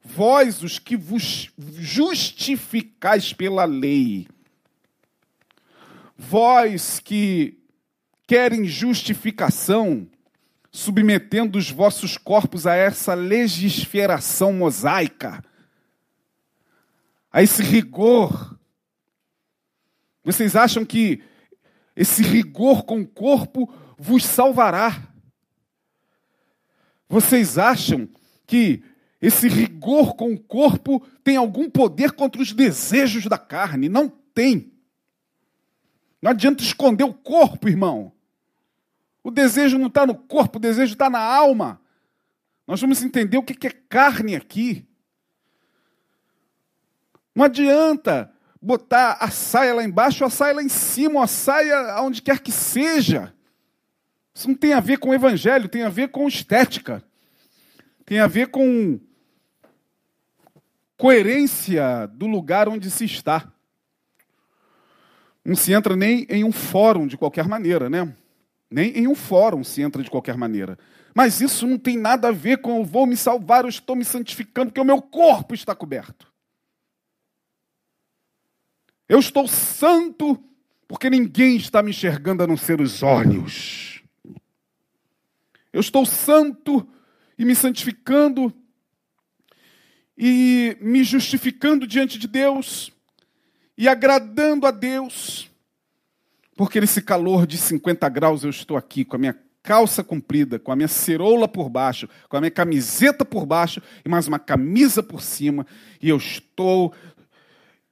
[0.04, 4.28] Vós, os que vos justificais pela lei,
[6.18, 7.60] vós que
[8.26, 10.08] querem justificação,
[10.72, 15.44] submetendo os vossos corpos a essa legislação mosaica,
[17.32, 18.58] a esse rigor.
[20.24, 21.24] Vocês acham que
[21.96, 25.08] esse rigor com o corpo vos salvará?
[27.08, 28.08] Vocês acham
[28.50, 28.82] que
[29.22, 33.88] esse rigor com o corpo tem algum poder contra os desejos da carne?
[33.88, 34.74] Não tem.
[36.20, 38.12] Não adianta esconder o corpo, irmão.
[39.24, 41.80] O desejo não está no corpo, o desejo está na alma.
[42.66, 44.84] Nós vamos entender o que é carne aqui.
[47.36, 52.20] Não adianta botar a saia lá embaixo, a saia lá em cima, a saia aonde
[52.20, 53.32] quer que seja.
[54.34, 57.04] Isso não tem a ver com o evangelho, tem a ver com estética.
[58.10, 59.00] Tem a ver com
[60.98, 63.54] coerência do lugar onde se está.
[65.46, 68.12] Não se entra nem em um fórum de qualquer maneira, né?
[68.68, 70.76] Nem em um fórum se entra de qualquer maneira.
[71.14, 74.04] Mas isso não tem nada a ver com eu vou me salvar, eu estou me
[74.04, 76.34] santificando, porque o meu corpo está coberto.
[79.08, 80.44] Eu estou santo
[80.88, 84.02] porque ninguém está me enxergando a não ser os olhos.
[85.72, 86.90] Eu estou santo
[87.40, 88.54] e me santificando
[90.18, 92.92] e me justificando diante de Deus
[93.78, 95.50] e agradando a Deus,
[96.58, 100.74] porque nesse calor de 50 graus eu estou aqui com a minha calça comprida, com
[100.74, 105.02] a minha ceroula por baixo, com a minha camiseta por baixo e mais uma camisa
[105.02, 105.66] por cima,
[106.02, 106.94] e eu estou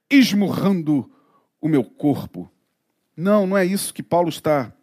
[0.09, 1.09] esmurrando
[1.61, 2.51] o meu corpo.
[3.15, 4.73] Não, não é isso que Paulo está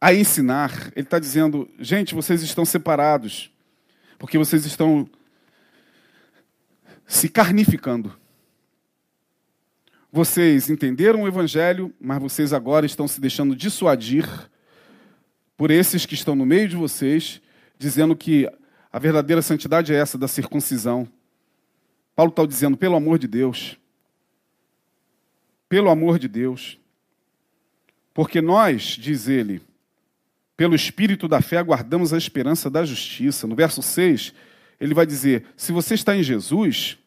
[0.00, 0.92] a ensinar.
[0.94, 3.50] Ele está dizendo, gente, vocês estão separados,
[4.18, 5.08] porque vocês estão
[7.06, 8.16] se carnificando.
[10.10, 14.26] Vocês entenderam o Evangelho, mas vocês agora estão se deixando dissuadir
[15.56, 17.42] por esses que estão no meio de vocês,
[17.78, 18.48] dizendo que
[18.92, 21.08] a verdadeira santidade é essa da circuncisão.
[22.14, 23.78] Paulo está dizendo, pelo amor de Deus,
[25.68, 26.78] pelo amor de Deus,
[28.14, 29.60] porque nós, diz ele,
[30.58, 33.46] pelo espírito da fé aguardamos a esperança da justiça.
[33.46, 34.34] No verso 6,
[34.80, 36.98] ele vai dizer: se você está em Jesus,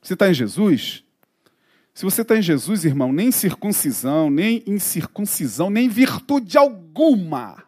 [0.00, 1.04] você está em Jesus?
[1.92, 7.62] Se você está em Jesus, irmão, nem circuncisão, nem incircuncisão, nem virtude alguma.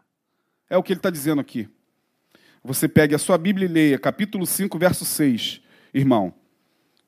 [0.71, 1.69] É o que ele está dizendo aqui.
[2.65, 5.61] Você pegue a sua Bíblia e leia, capítulo 5, verso 6,
[5.93, 6.33] irmão.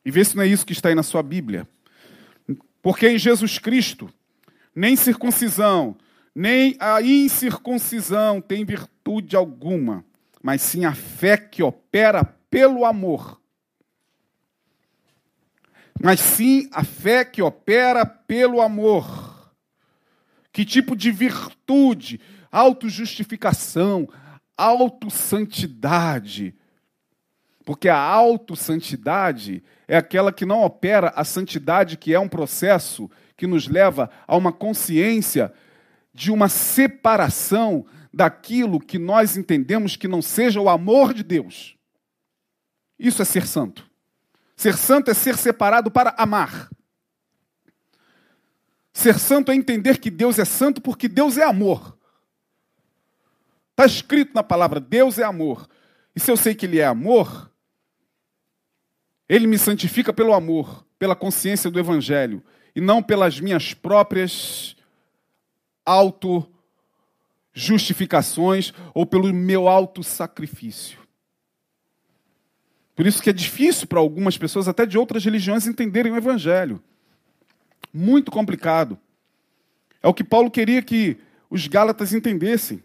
[0.05, 1.67] E vê se não é isso que está aí na sua Bíblia.
[2.83, 4.13] Porque em Jesus Cristo,
[4.75, 5.97] nem circuncisão,
[6.35, 10.05] nem a incircuncisão tem virtude alguma,
[10.43, 13.41] mas sim a fé que opera pelo amor.
[16.03, 19.53] Mas sim a fé que opera pelo amor.
[20.53, 22.21] Que tipo de virtude?
[22.51, 24.09] Autojustificação,
[24.57, 26.55] autossantidade.
[27.65, 33.47] Porque a autossantidade é aquela que não opera a santidade, que é um processo que
[33.47, 35.53] nos leva a uma consciência
[36.13, 41.77] de uma separação daquilo que nós entendemos que não seja o amor de Deus.
[42.99, 43.89] Isso é ser santo.
[44.57, 46.69] Ser santo é ser separado para amar.
[48.93, 51.97] Ser santo é entender que Deus é santo porque Deus é amor.
[53.71, 55.69] Está escrito na palavra: Deus é amor.
[56.15, 57.51] E se eu sei que Ele é amor,
[59.31, 62.43] ele me santifica pelo amor, pela consciência do Evangelho,
[62.75, 64.75] e não pelas minhas próprias
[65.85, 70.99] auto-justificações ou pelo meu auto-sacrifício.
[72.95, 76.83] Por isso que é difícil para algumas pessoas, até de outras religiões, entenderem o Evangelho.
[77.93, 78.97] Muito complicado.
[80.03, 81.17] É o que Paulo queria que
[81.49, 82.83] os Gálatas entendessem.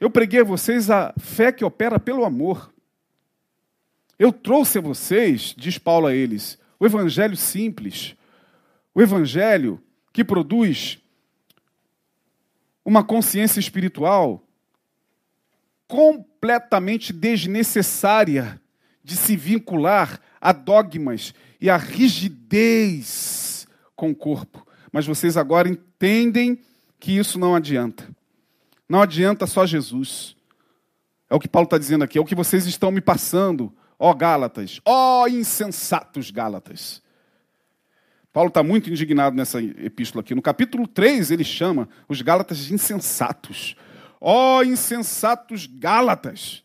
[0.00, 2.72] Eu preguei a vocês a fé que opera pelo amor.
[4.18, 8.16] Eu trouxe a vocês, diz Paulo a eles, o evangelho simples,
[8.94, 9.80] o evangelho
[10.12, 10.98] que produz
[12.88, 14.42] uma consciência espiritual
[15.86, 18.58] completamente desnecessária
[19.04, 24.66] de se vincular a dogmas e a rigidez com o corpo.
[24.90, 26.58] Mas vocês agora entendem
[26.98, 28.08] que isso não adianta.
[28.88, 30.34] Não adianta só Jesus.
[31.28, 34.14] É o que Paulo está dizendo aqui, é o que vocês estão me passando Ó
[34.14, 37.02] Gálatas, ó insensatos Gálatas.
[38.32, 40.34] Paulo está muito indignado nessa epístola aqui.
[40.34, 43.76] No capítulo 3, ele chama os Gálatas de insensatos.
[44.20, 46.62] Ó insensatos Gálatas!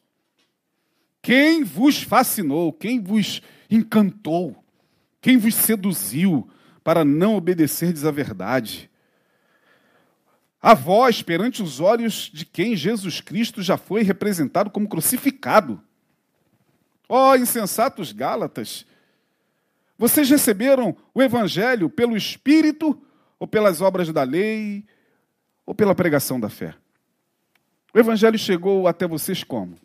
[1.21, 3.41] Quem vos fascinou, quem vos
[3.71, 4.61] encantou,
[5.21, 6.49] quem vos seduziu
[6.83, 8.91] para não obedecerdes à verdade?
[10.61, 15.81] A vós, perante os olhos de quem Jesus Cristo já foi representado como crucificado.
[17.07, 18.85] Ó oh, insensatos Gálatas,
[19.97, 22.99] vocês receberam o Evangelho pelo Espírito
[23.39, 24.85] ou pelas obras da lei
[25.65, 26.75] ou pela pregação da fé?
[27.93, 29.77] O Evangelho chegou até vocês como?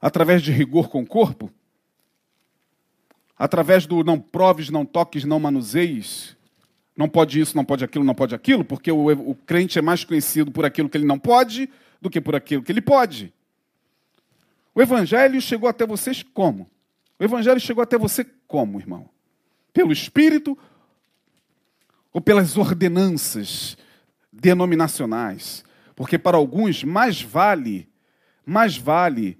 [0.00, 1.50] Através de rigor com o corpo?
[3.36, 6.36] Através do não proves, não toques, não manuseis?
[6.94, 8.62] Não pode isso, não pode aquilo, não pode aquilo?
[8.62, 12.20] Porque o, o crente é mais conhecido por aquilo que ele não pode do que
[12.20, 13.32] por aquilo que ele pode.
[14.74, 16.70] O Evangelho chegou até vocês como?
[17.18, 19.08] O Evangelho chegou até você como, irmão?
[19.72, 20.58] Pelo Espírito
[22.12, 23.78] ou pelas ordenanças
[24.32, 25.64] denominacionais?
[25.94, 27.88] Porque para alguns mais vale,
[28.44, 29.38] mais vale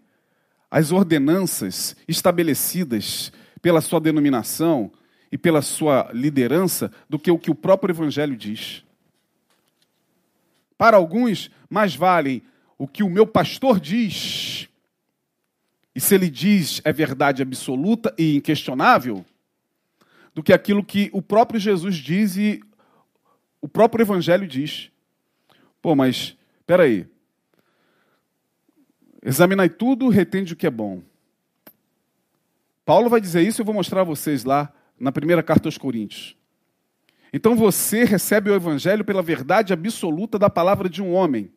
[0.71, 4.93] as ordenanças estabelecidas pela sua denominação
[5.33, 8.85] e pela sua liderança do que o que o próprio evangelho diz.
[10.79, 12.45] Para alguns, mais vale
[12.79, 14.69] o que o meu pastor diz.
[15.95, 19.25] E se ele diz é verdade absoluta e inquestionável,
[20.35, 22.61] do que aquilo que o próprio Jesus diz e
[23.61, 24.91] o próprio evangelho diz.
[25.83, 26.37] Pô, mas
[26.71, 27.05] Espera aí.
[29.25, 31.03] Examinai tudo, retende o que é bom.
[32.85, 36.37] Paulo vai dizer isso eu vou mostrar a vocês lá na primeira carta aos Coríntios.
[37.33, 41.51] Então você recebe o evangelho pela verdade absoluta da palavra de um homem.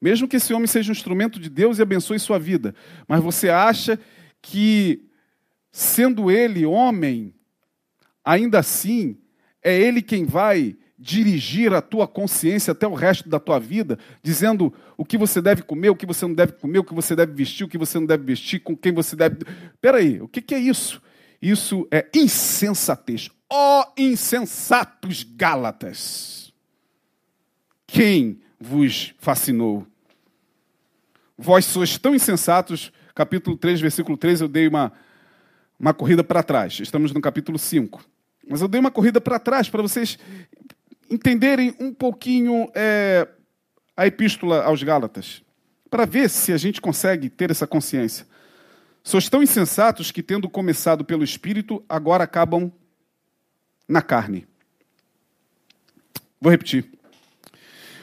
[0.00, 2.74] Mesmo que esse homem seja um instrumento de Deus e abençoe sua vida.
[3.06, 3.98] Mas você acha
[4.40, 5.02] que,
[5.70, 7.34] sendo ele homem,
[8.24, 9.18] ainda assim,
[9.62, 14.72] é ele quem vai dirigir a tua consciência até o resto da tua vida, dizendo
[14.98, 17.32] o que você deve comer, o que você não deve comer, o que você deve
[17.32, 19.38] vestir, o que você não deve vestir, com quem você deve.
[19.80, 21.00] Peraí, o que, é isso?
[21.40, 23.30] Isso é insensatez.
[23.48, 26.52] Ó oh, insensatos Gálatas!
[27.86, 29.86] Quem vos fascinou?
[31.42, 34.92] Vós sois tão insensatos, capítulo 3, versículo 3, eu dei uma,
[35.78, 36.78] uma corrida para trás.
[36.80, 38.04] Estamos no capítulo 5.
[38.46, 40.18] Mas eu dei uma corrida para trás para vocês
[41.10, 43.26] entenderem um pouquinho é,
[43.96, 45.42] a epístola aos Gálatas,
[45.88, 48.26] para ver se a gente consegue ter essa consciência.
[49.02, 52.70] Sois tão insensatos que, tendo começado pelo Espírito, agora acabam
[53.88, 54.46] na carne.
[56.38, 56.99] Vou repetir.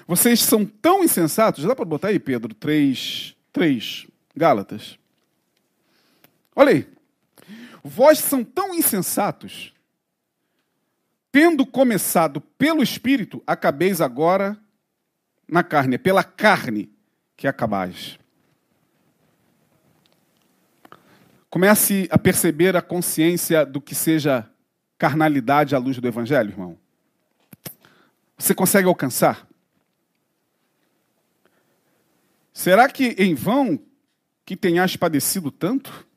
[0.08, 4.98] Vocês são tão insensatos, dá para botar aí, Pedro, 3, 3, Gálatas.
[6.56, 6.88] Olha aí.
[7.84, 9.74] Vós são tão insensatos
[11.32, 14.58] tendo começado pelo Espírito, acabeis agora
[15.48, 15.96] na carne.
[15.96, 16.90] É pela carne
[17.36, 18.18] que acabais.
[21.50, 24.50] Comece a perceber a consciência do que seja
[24.98, 26.78] carnalidade à luz do Evangelho, irmão.
[28.38, 29.47] Você consegue alcançar?
[32.58, 33.80] Será que em vão
[34.44, 36.08] que tenhas padecido tanto?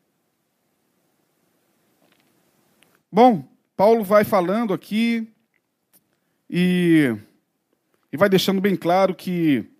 [3.12, 5.30] Bom, Paulo vai falando aqui
[6.48, 7.14] e,
[8.10, 9.70] e vai deixando bem claro que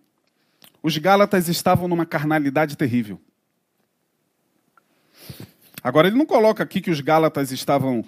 [0.83, 3.19] os Gálatas estavam numa carnalidade terrível.
[5.81, 8.05] Agora, ele não coloca aqui que os Gálatas estavam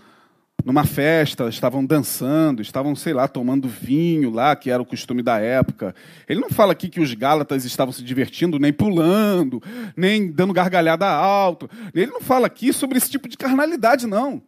[0.65, 5.39] numa festa, estavam dançando, estavam, sei lá, tomando vinho lá, que era o costume da
[5.39, 5.93] época.
[6.27, 9.61] Ele não fala aqui que os Gálatas estavam se divertindo, nem pulando,
[9.95, 11.69] nem dando gargalhada alto.
[11.93, 14.41] Ele não fala aqui sobre esse tipo de carnalidade, não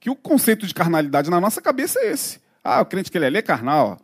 [0.00, 2.40] que o conceito de carnalidade na nossa cabeça é esse.
[2.64, 3.98] Ah, o crente que ele é, ele é carnal.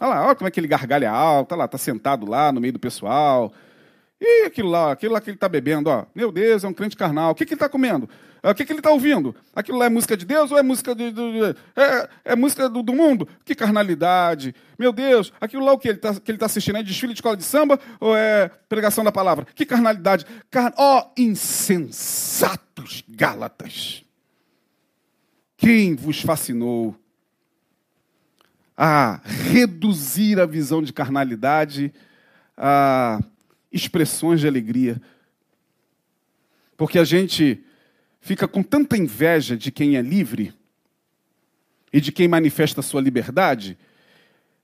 [0.00, 2.60] Olha lá, olha como é que ele gargalha alto, olha lá, está sentado lá no
[2.60, 3.52] meio do pessoal.
[4.18, 6.06] E aquilo lá, aquilo lá que ele está bebendo, ó.
[6.14, 7.32] Meu Deus, é um crente carnal.
[7.32, 8.08] O que, que ele está comendo?
[8.42, 9.36] Ah, o que, que ele está ouvindo?
[9.54, 11.04] Aquilo lá é música de Deus ou é música de,
[11.76, 13.28] é, é, música do, do, mundo?
[13.44, 14.52] Que carnalidade.
[14.76, 16.76] Meu Deus, aquilo lá o que ele está tá assistindo?
[16.76, 19.46] É desfile de escola de samba ou é pregação da palavra?
[19.54, 20.26] Que carnalidade.
[20.50, 20.74] Car...
[20.76, 24.02] Ó, oh, insensatos Gálatas.
[25.56, 26.96] Quem vos fascinou
[28.76, 31.94] a reduzir a visão de carnalidade
[32.56, 33.20] a
[33.70, 35.00] expressões de alegria?
[36.76, 37.64] Porque a gente
[38.22, 40.54] fica com tanta inveja de quem é livre
[41.92, 43.76] e de quem manifesta sua liberdade,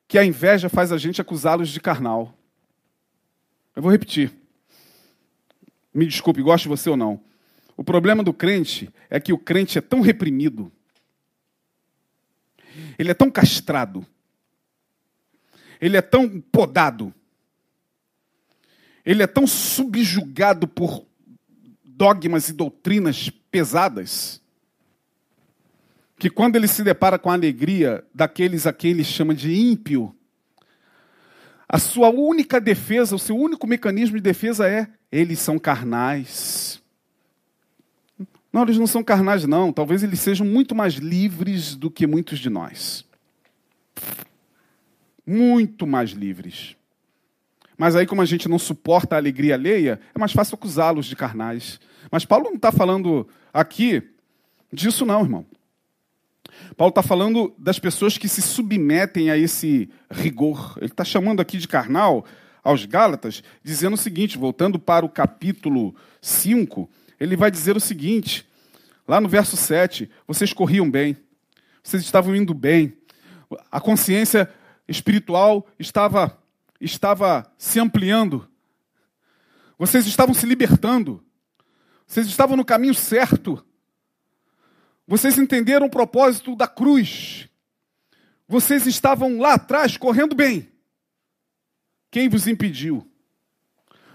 [0.07, 2.39] que a inveja faz a gente acusá-los de carnal.
[3.75, 4.33] Eu vou repetir.
[5.93, 7.21] Me desculpe, goste você ou não.
[7.77, 10.73] O problema do crente é que o crente é tão reprimido,
[12.97, 14.07] ele é tão castrado,
[15.81, 17.13] ele é tão podado,
[19.05, 21.05] ele é tão subjugado por
[21.85, 24.43] dogmas e doutrinas pesadas,
[26.19, 30.15] que quando ele se depara com a alegria daqueles a quem ele chama de ímpio,
[31.69, 36.83] a sua única defesa, o seu único mecanismo de defesa é: eles são carnais.
[38.51, 39.73] Não, eles não são carnais, não.
[39.73, 43.05] Talvez eles sejam muito mais livres do que muitos de nós.
[45.27, 46.75] Muito mais livres.
[47.77, 51.15] Mas aí, como a gente não suporta a alegria alheia, é mais fácil acusá-los de
[51.15, 51.79] carnais.
[52.11, 54.03] Mas Paulo não está falando aqui
[54.73, 55.47] disso, não, irmão.
[56.77, 60.75] Paulo está falando das pessoas que se submetem a esse rigor.
[60.79, 62.25] Ele está chamando aqui de carnal
[62.63, 66.89] aos Gálatas, dizendo o seguinte, voltando para o capítulo 5,
[67.19, 68.47] ele vai dizer o seguinte,
[69.07, 71.17] lá no verso 7, vocês corriam bem,
[71.83, 72.93] vocês estavam indo bem,
[73.71, 74.53] a consciência
[74.87, 76.39] espiritual estava,
[76.81, 78.47] estava se ampliando,
[79.79, 81.25] vocês estavam se libertando,
[82.09, 83.63] vocês estavam no caminho certo,
[85.07, 87.49] vocês entenderam o propósito da cruz.
[88.49, 90.71] Vocês estavam lá atrás correndo bem.
[92.11, 93.07] Quem vos impediu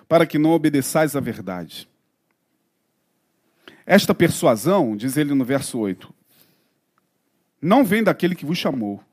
[0.07, 1.87] para que não obedeçais à verdade?
[3.85, 6.13] Esta persuasão, diz ele no verso 8,
[7.61, 9.03] não vem daquele que vos chamou.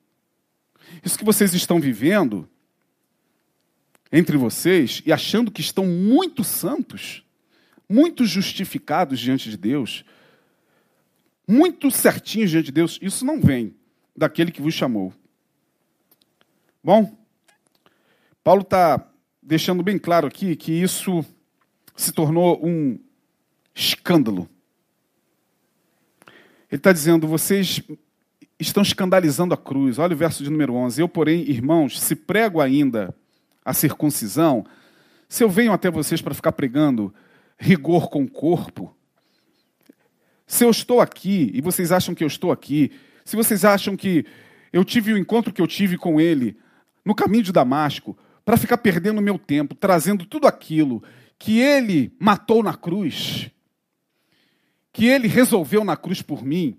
[1.05, 2.49] Isso que vocês estão vivendo
[4.11, 7.25] entre vocês e achando que estão muito santos,
[7.91, 10.05] muito justificados diante de Deus,
[11.47, 13.75] muito certinhos diante de Deus, isso não vem
[14.17, 15.13] daquele que vos chamou.
[16.85, 17.19] Bom,
[18.45, 19.11] Paulo está
[19.43, 21.25] deixando bem claro aqui que isso
[21.97, 22.97] se tornou um
[23.75, 24.49] escândalo.
[26.71, 27.83] Ele está dizendo: vocês
[28.57, 29.99] estão escandalizando a cruz.
[29.99, 31.03] Olha o verso de número 11.
[31.03, 33.13] Eu, porém, irmãos, se prego ainda
[33.65, 34.65] a circuncisão,
[35.29, 37.13] se eu venho até vocês para ficar pregando
[37.61, 38.97] rigor com o corpo,
[40.47, 42.91] se eu estou aqui e vocês acham que eu estou aqui,
[43.25, 44.25] se vocês acham que
[44.73, 46.57] eu tive o encontro que eu tive com ele
[47.05, 51.03] no caminho de Damasco, para ficar perdendo meu tempo, trazendo tudo aquilo
[51.39, 53.51] que ele matou na cruz,
[54.93, 56.77] que ele resolveu na cruz por mim.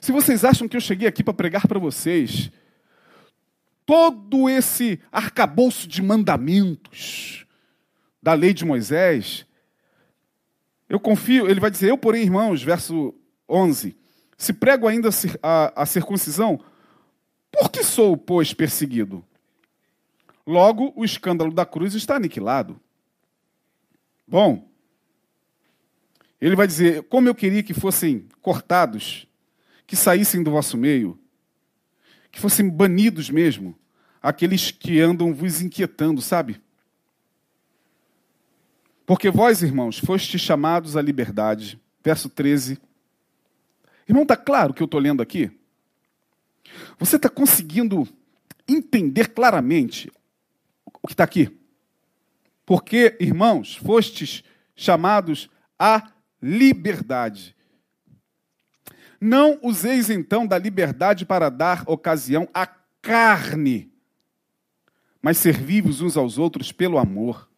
[0.00, 2.50] Se vocês acham que eu cheguei aqui para pregar para vocês
[3.84, 7.44] todo esse arcabouço de mandamentos
[8.22, 9.44] da lei de Moisés,
[10.90, 13.14] eu confio, ele vai dizer, eu porém, irmãos, verso
[13.48, 13.96] 11,
[14.36, 15.08] se prego ainda
[15.40, 16.60] a, a circuncisão,
[17.52, 19.24] por que sou, pois, perseguido?
[20.44, 22.80] Logo, o escândalo da cruz está aniquilado.
[24.26, 24.68] Bom,
[26.40, 29.28] ele vai dizer, como eu queria que fossem cortados,
[29.86, 31.16] que saíssem do vosso meio,
[32.32, 33.78] que fossem banidos mesmo,
[34.20, 36.60] aqueles que andam vos inquietando, sabe?
[39.10, 41.80] Porque vós, irmãos, fostes chamados à liberdade.
[42.00, 42.78] Verso 13.
[44.08, 45.50] Irmão, está claro o que eu estou lendo aqui?
[46.96, 48.06] Você está conseguindo
[48.68, 50.12] entender claramente
[51.02, 51.50] o que está aqui?
[52.64, 54.44] Porque, irmãos, fostes
[54.76, 57.56] chamados à liberdade.
[59.20, 62.64] Não useis então da liberdade para dar ocasião à
[63.02, 63.92] carne,
[65.20, 67.49] mas servi-vos uns aos outros pelo amor.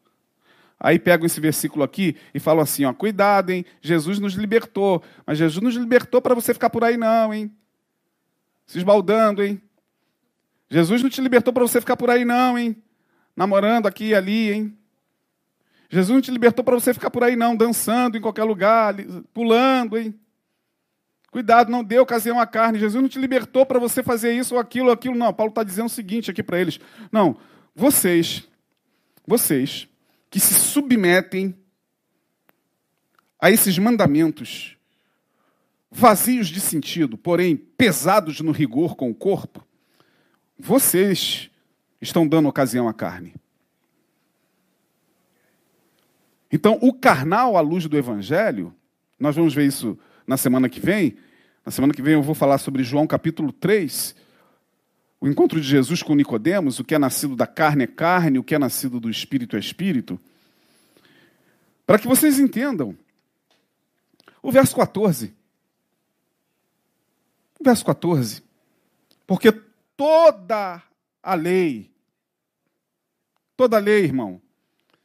[0.84, 3.64] Aí pegam esse versículo aqui e falam assim: ó, cuidado, hein?
[3.80, 5.00] Jesus nos libertou.
[5.24, 7.54] Mas Jesus nos libertou para você ficar por aí, não, hein?
[8.66, 9.62] Se esbaldando, hein?
[10.68, 12.82] Jesus não te libertou para você ficar por aí, não, hein?
[13.36, 14.78] Namorando aqui e ali, hein?
[15.88, 18.96] Jesus não te libertou para você ficar por aí, não, dançando em qualquer lugar,
[19.32, 20.18] pulando, hein?
[21.30, 22.80] Cuidado, não dê ocasião à carne.
[22.80, 25.14] Jesus não te libertou para você fazer isso ou aquilo ou aquilo.
[25.14, 26.80] Não, Paulo está dizendo o seguinte aqui para eles.
[27.12, 27.36] Não,
[27.74, 28.48] vocês,
[29.24, 29.86] vocês
[30.32, 31.54] que se submetem
[33.38, 34.78] a esses mandamentos
[35.90, 39.62] vazios de sentido, porém pesados no rigor com o corpo,
[40.58, 41.50] vocês
[42.00, 43.34] estão dando ocasião à carne.
[46.50, 48.74] Então, o carnal à luz do evangelho,
[49.20, 51.14] nós vamos ver isso na semana que vem.
[51.64, 54.16] Na semana que vem eu vou falar sobre João capítulo 3,
[55.22, 58.42] o encontro de Jesus com Nicodemos, o que é nascido da carne é carne, o
[58.42, 60.20] que é nascido do espírito é espírito,
[61.86, 62.98] para que vocês entendam.
[64.42, 65.32] O verso 14.
[67.60, 68.42] O verso 14.
[69.24, 69.52] Porque
[69.96, 70.82] toda
[71.22, 71.88] a lei,
[73.56, 74.42] toda a lei, irmão,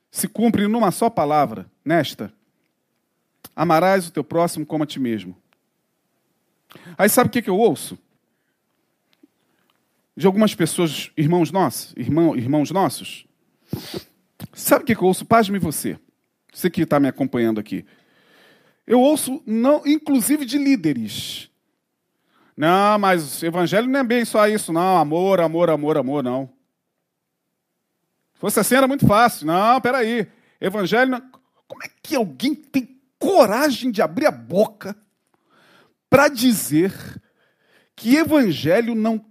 [0.09, 2.34] se cumpre numa só palavra, nesta:
[3.55, 5.38] amarás o teu próximo como a ti mesmo.
[6.97, 7.99] Aí sabe o que, que eu ouço?
[10.18, 13.28] De algumas pessoas, irmãos nossos, irmão, irmãos nossos.
[14.51, 15.24] Sabe o que eu ouço?
[15.24, 15.99] Pasme você.
[16.51, 17.86] Você que está me acompanhando aqui.
[18.88, 21.51] Eu ouço, não, inclusive de líderes.
[22.55, 24.97] Não, mas evangelho não é bem só isso, não.
[24.97, 26.49] Amor, amor, amor, amor, não.
[28.34, 29.45] Se fosse assim era muito fácil.
[29.45, 30.28] Não, peraí.
[30.59, 31.11] Evangelho.
[31.11, 31.22] Não...
[31.68, 34.97] Como é que alguém tem coragem de abrir a boca
[36.09, 36.91] para dizer
[37.95, 39.24] que evangelho não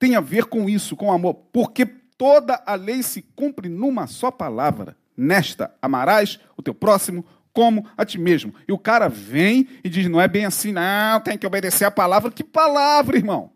[0.00, 4.30] tem a ver com isso, com amor, porque toda a lei se cumpre numa só
[4.30, 4.96] palavra.
[5.14, 8.54] Nesta, amarás o teu próximo como a ti mesmo.
[8.66, 11.90] E o cara vem e diz: não é bem assim, não, tem que obedecer a
[11.90, 12.30] palavra.
[12.30, 13.52] Que palavra, irmão?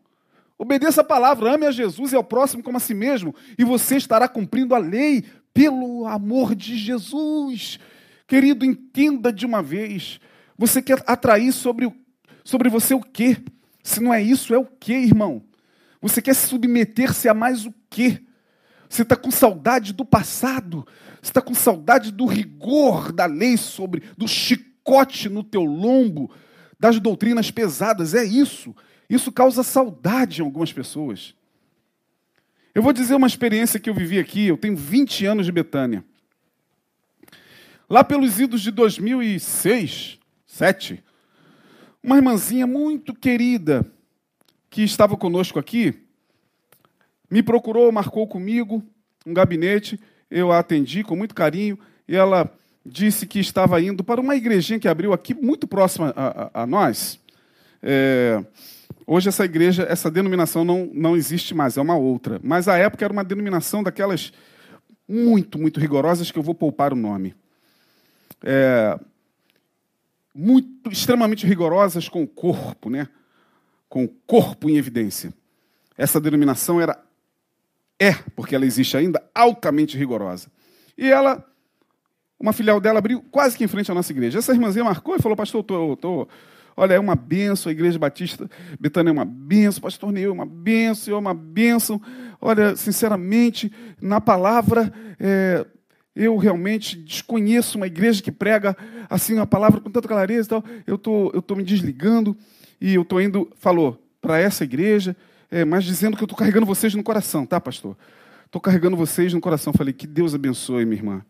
[0.59, 3.97] Obedeça a palavra, ame a Jesus e ao próximo como a si mesmo, e você
[3.97, 5.25] estará cumprindo a lei
[5.55, 7.81] pelo amor de Jesus.
[8.27, 10.21] Querido, entenda de uma vez.
[10.59, 11.95] Você quer atrair sobre, o,
[12.45, 13.39] sobre você o quê?
[13.83, 15.43] Se não é isso, é o quê, irmão?
[16.05, 18.21] Você quer submeter-se a mais o quê?
[18.91, 20.87] Você está com saudade do passado?
[21.23, 26.31] Você está com saudade do rigor da lei sobre, do chicote no teu lombo,
[26.79, 28.13] das doutrinas pesadas?
[28.13, 28.77] É isso.
[29.09, 31.35] Isso causa saudade em algumas pessoas.
[32.75, 34.47] Eu vou dizer uma experiência que eu vivi aqui.
[34.47, 36.05] Eu tenho 20 anos de Betânia.
[37.89, 41.03] Lá pelos idos de 2006, 2007,
[42.03, 43.91] uma irmãzinha muito querida
[44.75, 45.95] que estava conosco aqui
[47.31, 48.83] me procurou, marcou comigo
[49.25, 50.01] um gabinete.
[50.29, 52.53] Eu a atendi com muito carinho e ela
[52.85, 56.67] disse que estava indo para uma igrejinha que abriu aqui muito próxima a, a, a
[56.67, 57.21] nós.
[57.81, 58.45] É,
[59.07, 62.41] Hoje essa igreja, essa denominação não, não existe mais, é uma outra.
[62.43, 64.33] Mas à época era uma denominação daquelas
[65.09, 67.33] muito, muito rigorosas que eu vou poupar o nome.
[68.43, 68.99] É,
[70.35, 73.09] muito, extremamente rigorosas com o corpo, né?
[73.95, 75.33] Com o corpo em evidência.
[75.97, 77.01] Essa denominação era,
[77.97, 80.51] é, porque ela existe ainda, altamente rigorosa.
[80.99, 81.49] E ela,
[82.37, 84.41] uma filial dela abriu quase que em frente à nossa igreja.
[84.41, 86.29] Essa irmãzinha marcou e falou, pastor, eu estou
[86.77, 90.45] Olha, é uma benção, a Igreja Batista Betânia é uma benção, pastor Neil é uma
[90.45, 92.03] benção, é uma benção.
[92.41, 93.71] Olha, sinceramente,
[94.03, 95.65] na palavra, é,
[96.17, 98.77] eu realmente desconheço uma igreja que prega
[99.09, 100.65] assim a palavra com tanta clareza e tal.
[100.85, 102.37] Eu tô, estou tô me desligando
[102.85, 105.17] e eu estou indo, falou, para essa igreja,
[105.51, 107.97] é, mas dizendo que eu estou carregando vocês no coração, tá, pastor?
[108.45, 109.73] Estou carregando vocês no coração.
[109.73, 111.25] Falei, que Deus abençoe, minha irmã.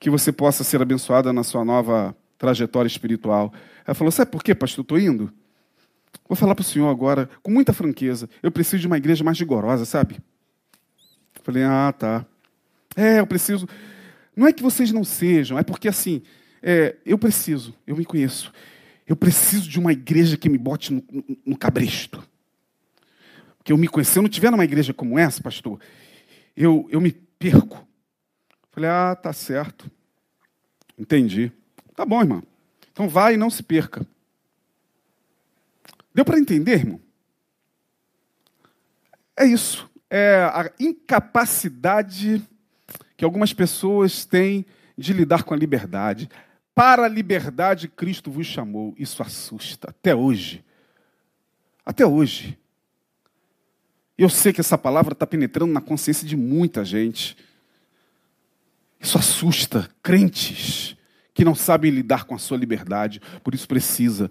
[0.00, 3.54] Que você possa ser abençoada na sua nova trajetória espiritual.
[3.86, 4.82] Ela falou: Sabe por quê, pastor?
[4.82, 5.32] Estou indo.
[6.28, 8.28] Vou falar para o senhor agora, com muita franqueza.
[8.42, 10.18] Eu preciso de uma igreja mais rigorosa, sabe?
[11.44, 12.26] Falei: Ah, tá.
[12.96, 13.68] É, eu preciso.
[14.34, 16.22] Não é que vocês não sejam, é porque assim,
[16.60, 18.52] é, eu preciso, eu me conheço.
[19.10, 22.24] Eu preciso de uma igreja que me bote no, no, no cabresto.
[23.58, 24.12] Porque eu me conheço.
[24.12, 25.80] Se eu não estiver numa igreja como essa, pastor,
[26.56, 27.84] eu, eu me perco.
[28.70, 29.90] Falei, ah, tá certo.
[30.96, 31.50] Entendi.
[31.96, 32.40] Tá bom, irmão.
[32.92, 34.06] Então vai e não se perca.
[36.14, 37.00] Deu para entender, irmão?
[39.36, 39.90] É isso.
[40.08, 42.40] É a incapacidade
[43.16, 44.64] que algumas pessoas têm
[44.96, 46.30] de lidar com a liberdade.
[46.74, 48.94] Para a liberdade, Cristo vos chamou.
[48.96, 50.64] Isso assusta até hoje.
[51.84, 52.58] Até hoje.
[54.16, 57.36] Eu sei que essa palavra está penetrando na consciência de muita gente.
[59.00, 60.96] Isso assusta crentes
[61.32, 64.30] que não sabem lidar com a sua liberdade, por isso precisa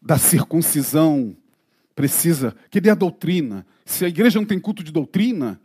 [0.00, 1.36] da circuncisão,
[1.94, 3.66] precisa que dê a doutrina.
[3.84, 5.60] Se a igreja não tem culto de doutrina,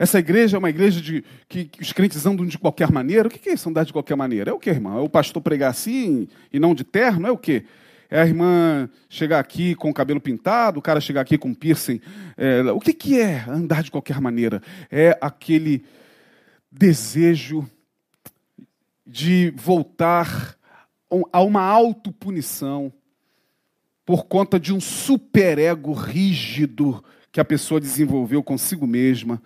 [0.00, 3.28] essa igreja é uma igreja de, que, que os crentes andam de qualquer maneira.
[3.28, 4.50] O que é isso, andar de qualquer maneira?
[4.50, 4.96] É o que, irmão?
[4.96, 7.26] É o pastor pregar assim e não de terno?
[7.26, 7.66] É o que?
[8.08, 12.00] É a irmã chegar aqui com o cabelo pintado, o cara chegar aqui com piercing.
[12.34, 14.62] É, o que, que é andar de qualquer maneira?
[14.90, 15.84] É aquele
[16.72, 17.68] desejo
[19.06, 20.56] de voltar
[21.30, 22.90] a uma autopunição
[24.06, 29.42] por conta de um superego rígido que a pessoa desenvolveu consigo mesma,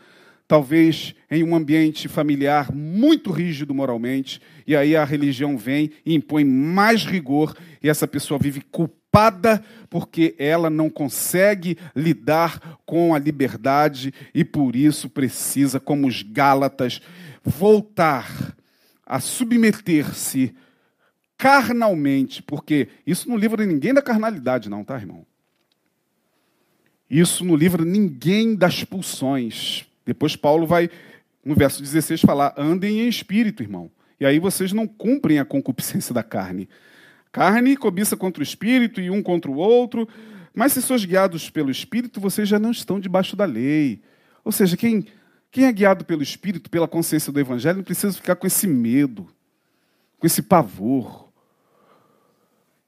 [0.47, 6.45] talvez em um ambiente familiar muito rígido moralmente, e aí a religião vem e impõe
[6.45, 14.13] mais rigor, e essa pessoa vive culpada porque ela não consegue lidar com a liberdade
[14.35, 17.01] e por isso precisa, como os Gálatas,
[17.43, 18.57] voltar
[19.07, 20.55] a submeter-se
[21.37, 25.27] carnalmente, porque isso não livra ninguém da carnalidade, não, tá, irmão?
[27.09, 29.87] Isso não livra ninguém das pulsões.
[30.05, 30.91] Depois Paulo vai,
[31.45, 33.91] no verso 16, falar: andem em espírito, irmão.
[34.19, 36.69] E aí vocês não cumprem a concupiscência da carne.
[37.33, 40.09] Carne cobiça contra o espírito e um contra o outro,
[40.55, 44.01] mas se sois guiados pelo espírito, vocês já não estão debaixo da lei.
[44.45, 45.05] Ou seja, quem
[45.55, 49.29] quem é guiado pelo Espírito, pela consciência do Evangelho, não precisa ficar com esse medo,
[50.19, 51.29] com esse pavor,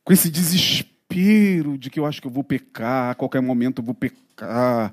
[0.02, 3.84] com esse desespero de que eu acho que eu vou pecar, a qualquer momento eu
[3.84, 4.92] vou pecar,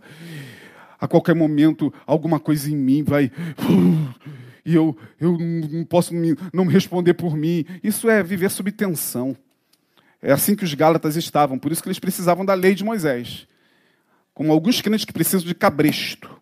[1.03, 3.29] a qualquer momento alguma coisa em mim vai.
[4.65, 6.13] E eu, eu não posso
[6.53, 7.65] não responder por mim.
[7.83, 9.35] Isso é viver sob tensão.
[10.21, 13.45] É assim que os Gálatas estavam, por isso que eles precisavam da lei de Moisés.
[14.33, 16.41] Como alguns crentes que precisam de cabresto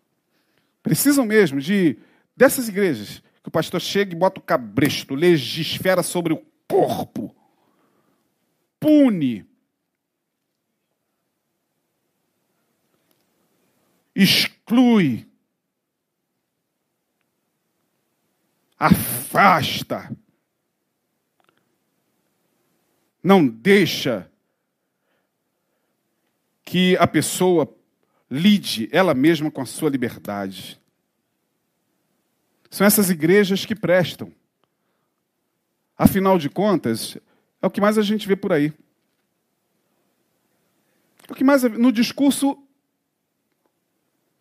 [0.84, 1.98] Precisam mesmo de
[2.36, 7.34] dessas igrejas que o pastor chega e bota o cabresto, legisfera sobre o corpo,
[8.78, 9.44] pune,
[14.72, 15.28] exclui,
[18.78, 20.10] afasta,
[23.22, 24.30] não deixa
[26.64, 27.72] que a pessoa
[28.30, 30.80] lide ela mesma com a sua liberdade.
[32.70, 34.32] São essas igrejas que prestam.
[35.98, 37.18] Afinal de contas,
[37.60, 38.72] é o que mais a gente vê por aí.
[41.28, 42.61] É o que mais no discurso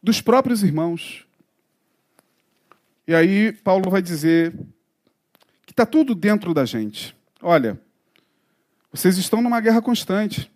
[0.02, 1.26] dos próprios irmãos.
[3.08, 4.54] E aí Paulo vai dizer
[5.66, 7.16] que está tudo dentro da gente.
[7.41, 7.80] Olha,
[8.91, 10.52] vocês estão numa guerra constante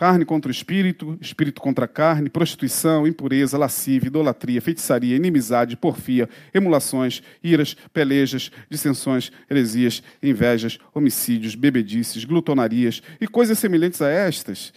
[0.00, 6.26] carne contra o espírito, espírito contra a carne, prostituição, impureza, lascívia, idolatria, feitiçaria, inimizade, porfia,
[6.54, 14.72] emulações, iras, pelejas, dissensões, heresias, invejas, homicídios, bebedices, glutonarias e coisas semelhantes a estas,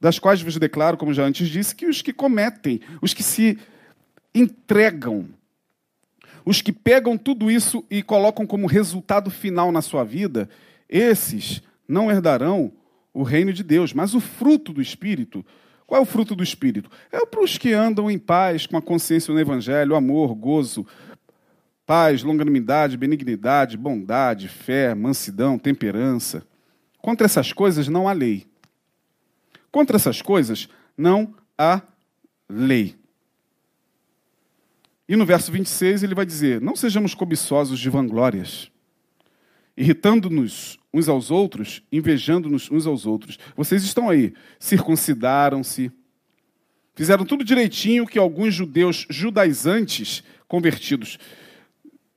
[0.00, 3.58] das quais vos declaro, como já antes disse, que os que cometem, os que se
[4.34, 5.28] entregam,
[6.44, 10.48] os que pegam tudo isso e colocam como resultado final na sua vida,
[10.88, 12.72] esses não herdarão
[13.12, 15.44] o reino de Deus, mas o fruto do Espírito.
[15.86, 16.90] Qual é o fruto do Espírito?
[17.10, 20.86] É para os que andam em paz, com a consciência no Evangelho, amor, gozo,
[21.86, 26.44] paz, longanimidade, benignidade, bondade, fé, mansidão, temperança.
[26.98, 28.46] Contra essas coisas não há lei.
[29.76, 31.82] Contra essas coisas não há
[32.48, 32.96] lei.
[35.06, 38.70] E no verso 26 ele vai dizer: Não sejamos cobiçosos de vanglórias
[39.76, 43.38] irritando-nos uns aos outros, invejando-nos uns aos outros.
[43.54, 45.92] Vocês estão aí, circuncidaram-se,
[46.94, 51.18] fizeram tudo direitinho que alguns judeus judaizantes convertidos,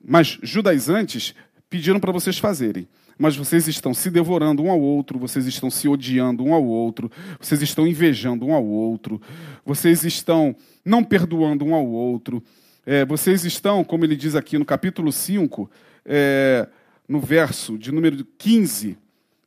[0.02, 1.36] mas judaizantes
[1.70, 2.88] pediram para vocês fazerem.
[3.22, 7.12] Mas vocês estão se devorando um ao outro, vocês estão se odiando um ao outro,
[7.38, 9.22] vocês estão invejando um ao outro,
[9.66, 10.56] vocês estão
[10.86, 12.42] não perdoando um ao outro,
[12.86, 15.70] é, vocês estão, como ele diz aqui no capítulo 5,
[16.06, 16.66] é,
[17.10, 18.98] no verso de número 15,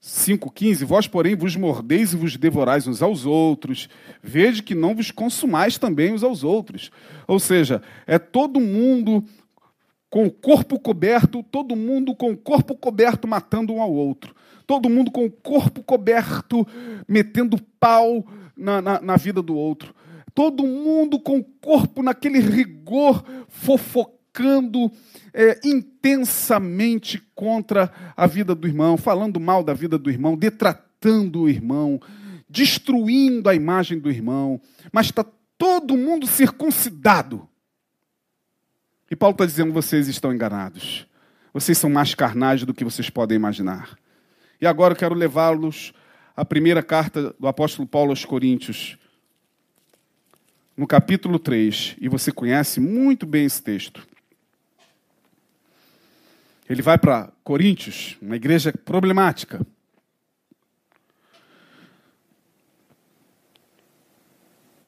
[0.02, 3.88] 5,15, vós, porém, vos mordeis e vos devorais uns aos outros,
[4.22, 6.90] vede que não vos consumais também uns aos outros.
[7.26, 9.24] Ou seja, é todo mundo
[10.12, 14.34] com o corpo coberto, todo mundo com o corpo coberto matando um ao outro.
[14.66, 16.66] Todo mundo com o corpo coberto
[17.08, 18.22] metendo pau
[18.54, 19.94] na, na, na vida do outro.
[20.34, 24.92] Todo mundo com o corpo naquele rigor fofocando
[25.32, 31.48] é, intensamente contra a vida do irmão, falando mal da vida do irmão, detratando o
[31.48, 31.98] irmão,
[32.50, 34.60] destruindo a imagem do irmão,
[34.92, 35.24] mas está
[35.56, 37.48] todo mundo circuncidado.
[39.12, 41.06] E Paulo está dizendo: vocês estão enganados.
[41.52, 43.98] Vocês são mais carnais do que vocês podem imaginar.
[44.58, 45.92] E agora eu quero levá-los
[46.34, 48.96] à primeira carta do apóstolo Paulo aos Coríntios,
[50.74, 51.96] no capítulo 3.
[52.00, 54.02] E você conhece muito bem esse texto.
[56.66, 59.60] Ele vai para Coríntios, uma igreja problemática.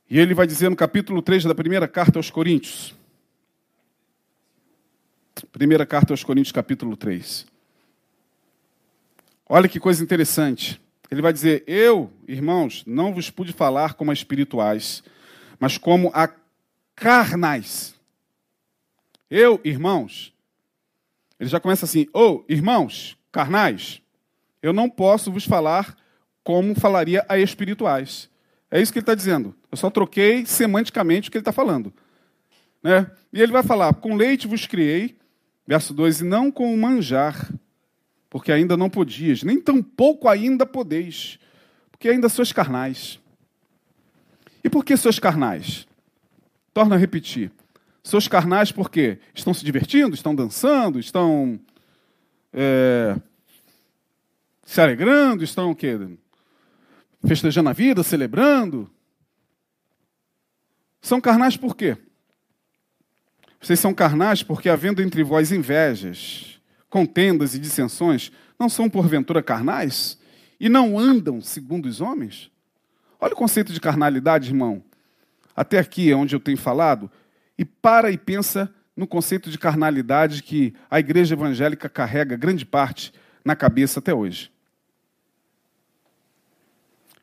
[0.08, 3.03] E ele vai dizer no capítulo 3 da primeira carta aos Coríntios.
[5.53, 7.47] Primeira carta aos Coríntios, capítulo 3.
[9.49, 10.80] Olha que coisa interessante.
[11.11, 15.03] Ele vai dizer: Eu, irmãos, não vos pude falar como a espirituais,
[15.59, 16.28] mas como a
[16.95, 17.95] carnais.
[19.30, 20.32] Eu, irmãos,
[21.38, 24.01] ele já começa assim: Ô oh, irmãos, carnais,
[24.62, 25.97] eu não posso vos falar
[26.42, 28.30] como falaria a espirituais.
[28.70, 29.55] É isso que ele está dizendo.
[29.70, 31.92] Eu só troquei semanticamente o que ele está falando.
[32.82, 33.11] Né?
[33.32, 35.16] E ele vai falar: Com leite vos criei,
[35.66, 37.50] verso 2, e não com o manjar,
[38.28, 41.38] porque ainda não podias, nem tampouco ainda podeis,
[41.90, 43.20] porque ainda sois carnais.
[44.62, 45.86] E por que sois carnais?
[46.72, 47.52] Torna a repetir.
[48.02, 49.18] Seus carnais, por quê?
[49.34, 51.58] Estão se divertindo, estão dançando, estão
[52.52, 53.16] é,
[54.64, 55.98] se alegrando, estão o quê?
[57.26, 58.90] Festejando a vida, celebrando.
[61.00, 61.96] São carnais por quê?
[63.64, 66.60] Vocês são carnais porque, havendo entre vós invejas,
[66.90, 70.18] contendas e dissensões, não são porventura carnais?
[70.60, 72.50] E não andam segundo os homens?
[73.18, 74.84] Olha o conceito de carnalidade, irmão.
[75.56, 77.10] Até aqui, onde eu tenho falado,
[77.56, 83.14] e para e pensa no conceito de carnalidade que a igreja evangélica carrega grande parte
[83.42, 84.52] na cabeça até hoje.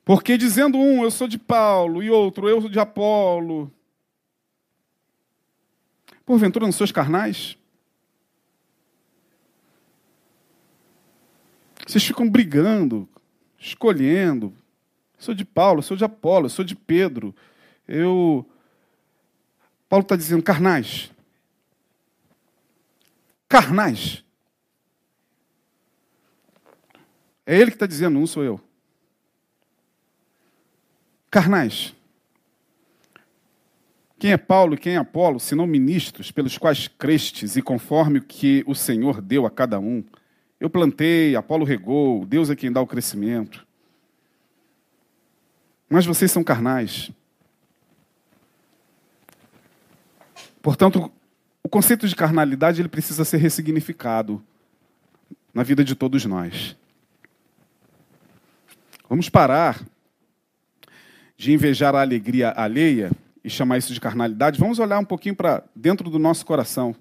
[0.03, 3.71] Porque dizendo um, eu sou de Paulo, e outro, eu sou de Apolo.
[6.25, 7.57] Porventura não sois carnais?
[11.85, 13.07] Vocês ficam brigando,
[13.57, 14.53] escolhendo.
[15.17, 17.35] Sou de Paulo, sou de Apolo, sou de Pedro.
[17.87, 18.49] Eu.
[19.89, 21.11] Paulo está dizendo carnais.
[23.47, 24.23] Carnais.
[27.45, 28.61] É ele que está dizendo, não sou eu.
[31.29, 31.93] Carnais.
[34.21, 38.21] Quem é Paulo e quem é Apolo, senão ministros pelos quais crestes e conforme o
[38.21, 40.03] que o Senhor deu a cada um?
[40.59, 43.65] Eu plantei, Apolo regou, Deus é quem dá o crescimento.
[45.89, 47.09] Mas vocês são carnais.
[50.61, 51.11] Portanto,
[51.63, 54.39] o conceito de carnalidade ele precisa ser ressignificado
[55.51, 56.77] na vida de todos nós.
[59.09, 59.83] Vamos parar
[61.35, 63.09] de invejar a alegria alheia
[63.43, 64.59] e chamar isso de carnalidade.
[64.59, 66.95] Vamos olhar um pouquinho para dentro do nosso coração.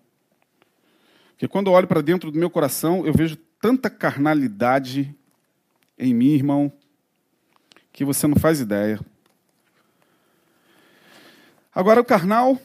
[1.32, 5.14] Porque quando eu olho para dentro do meu coração, eu vejo tanta carnalidade
[5.99, 6.72] em mim, irmão,
[7.93, 8.99] que você não faz ideia.
[11.74, 12.59] Agora, o carnal,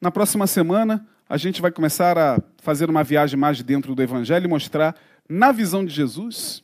[0.00, 4.44] na próxima semana, a gente vai começar a fazer uma viagem mais dentro do Evangelho
[4.44, 4.94] e mostrar,
[5.28, 6.62] na visão de Jesus,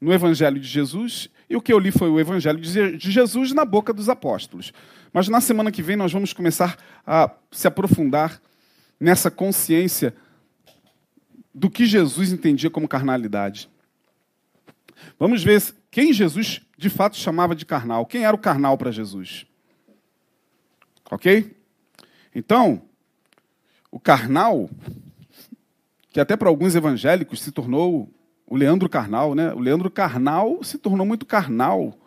[0.00, 3.64] no Evangelho de Jesus, e o que eu li foi o Evangelho de Jesus na
[3.64, 4.72] boca dos apóstolos.
[5.16, 8.38] Mas na semana que vem nós vamos começar a se aprofundar
[9.00, 10.14] nessa consciência
[11.54, 13.66] do que Jesus entendia como carnalidade.
[15.18, 18.04] Vamos ver quem Jesus de fato chamava de carnal.
[18.04, 19.46] Quem era o carnal para Jesus?
[21.10, 21.50] Ok?
[22.34, 22.82] Então,
[23.90, 24.68] o carnal,
[26.10, 28.12] que até para alguns evangélicos se tornou
[28.46, 29.50] o Leandro Carnal, né?
[29.54, 31.98] O Leandro Carnal se tornou muito carnal.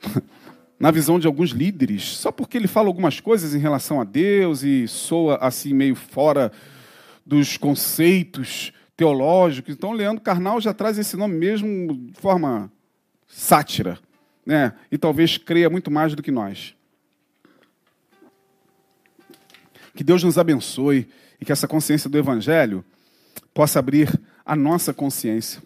[0.84, 4.62] Na visão de alguns líderes, só porque ele fala algumas coisas em relação a Deus
[4.62, 6.52] e soa assim meio fora
[7.24, 9.74] dos conceitos teológicos.
[9.74, 12.70] Então, Leandro Carnal já traz esse nome mesmo de forma
[13.26, 13.98] sátira,
[14.44, 14.74] né?
[14.92, 16.74] E talvez creia muito mais do que nós.
[19.94, 21.08] Que Deus nos abençoe
[21.40, 22.84] e que essa consciência do Evangelho
[23.54, 25.62] possa abrir a nossa consciência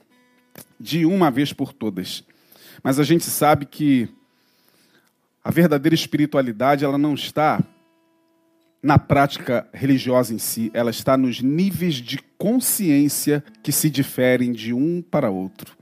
[0.79, 2.23] de uma vez por todas.
[2.85, 4.09] Mas a gente sabe que
[5.49, 7.59] a verdadeira espiritualidade ela não está
[8.83, 14.75] na prática religiosa em si, ela está nos níveis de consciência que se diferem de
[14.75, 15.75] um para outro.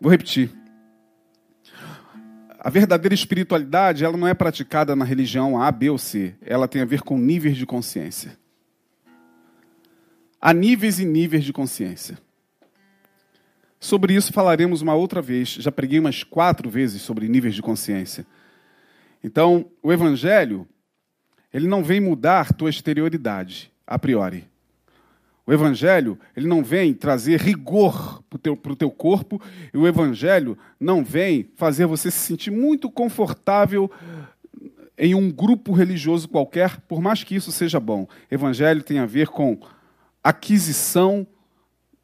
[0.00, 0.50] Vou repetir.
[2.58, 6.34] A verdadeira espiritualidade, ela não é praticada na religião A, B ou C.
[6.42, 8.36] Ela tem a ver com níveis de consciência.
[10.40, 12.18] Há níveis e níveis de consciência.
[13.78, 15.50] Sobre isso falaremos uma outra vez.
[15.50, 18.26] Já preguei umas quatro vezes sobre níveis de consciência.
[19.22, 20.66] Então, o Evangelho
[21.52, 24.48] ele não vem mudar tua exterioridade, a priori.
[25.44, 29.42] O Evangelho, ele não vem trazer rigor para o teu, teu corpo,
[29.74, 33.90] e o Evangelho não vem fazer você se sentir muito confortável
[34.96, 38.06] em um grupo religioso qualquer, por mais que isso seja bom.
[38.30, 39.58] Evangelho tem a ver com
[40.22, 41.26] aquisição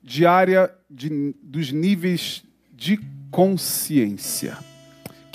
[0.03, 2.43] diária de, dos níveis
[2.73, 2.99] de
[3.31, 4.59] consciência.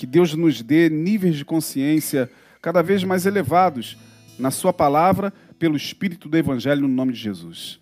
[0.01, 2.27] Que Deus nos dê níveis de consciência
[2.59, 3.95] cada vez mais elevados
[4.39, 7.79] na Sua palavra, pelo Espírito do Evangelho, no nome de Jesus.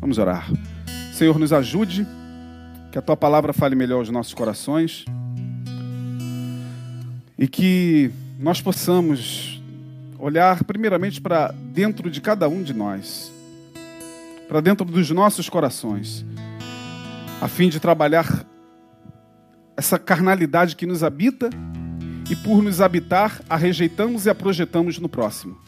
[0.00, 0.50] Vamos orar.
[1.12, 2.04] Senhor, nos ajude,
[2.90, 5.04] que a Tua palavra fale melhor aos nossos corações
[7.38, 8.10] e que
[8.40, 9.62] nós possamos
[10.18, 13.32] olhar primeiramente para dentro de cada um de nós,
[14.48, 16.26] para dentro dos nossos corações,
[17.40, 18.51] a fim de trabalhar
[19.76, 21.50] essa carnalidade que nos habita
[22.30, 25.58] e por nos habitar, a rejeitamos e a projetamos no próximo.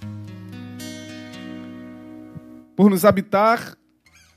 [2.77, 3.77] Por nos habitar,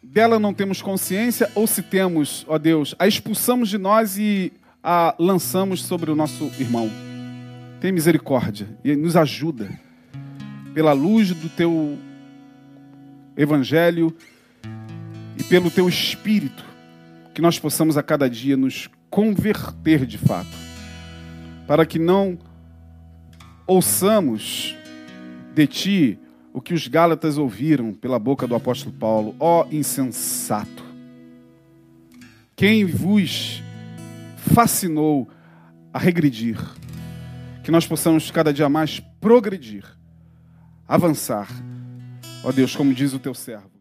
[0.04, 4.52] dela não temos consciência, ou se temos, ó Deus, a expulsamos de nós e
[4.84, 6.90] a lançamos sobre o nosso irmão.
[7.80, 9.70] Tem misericórdia e nos ajuda,
[10.74, 11.98] pela luz do teu
[13.36, 14.16] evangelho
[15.38, 16.64] e pelo teu espírito,
[17.34, 20.68] que nós possamos a cada dia nos converter de fato
[21.68, 22.38] para que não
[23.68, 24.76] ouçamos
[25.54, 26.20] de ti
[26.54, 30.84] o que os Gálatas ouviram pela boca do apóstolo Paulo: ó oh, insensato,
[32.56, 33.62] quem vos
[34.38, 35.28] fascinou
[35.94, 36.58] a regredir?
[37.64, 39.84] Que nós possamos cada dia mais progredir,
[40.88, 41.50] avançar.
[42.44, 43.77] Ó oh Deus, como diz o teu servo.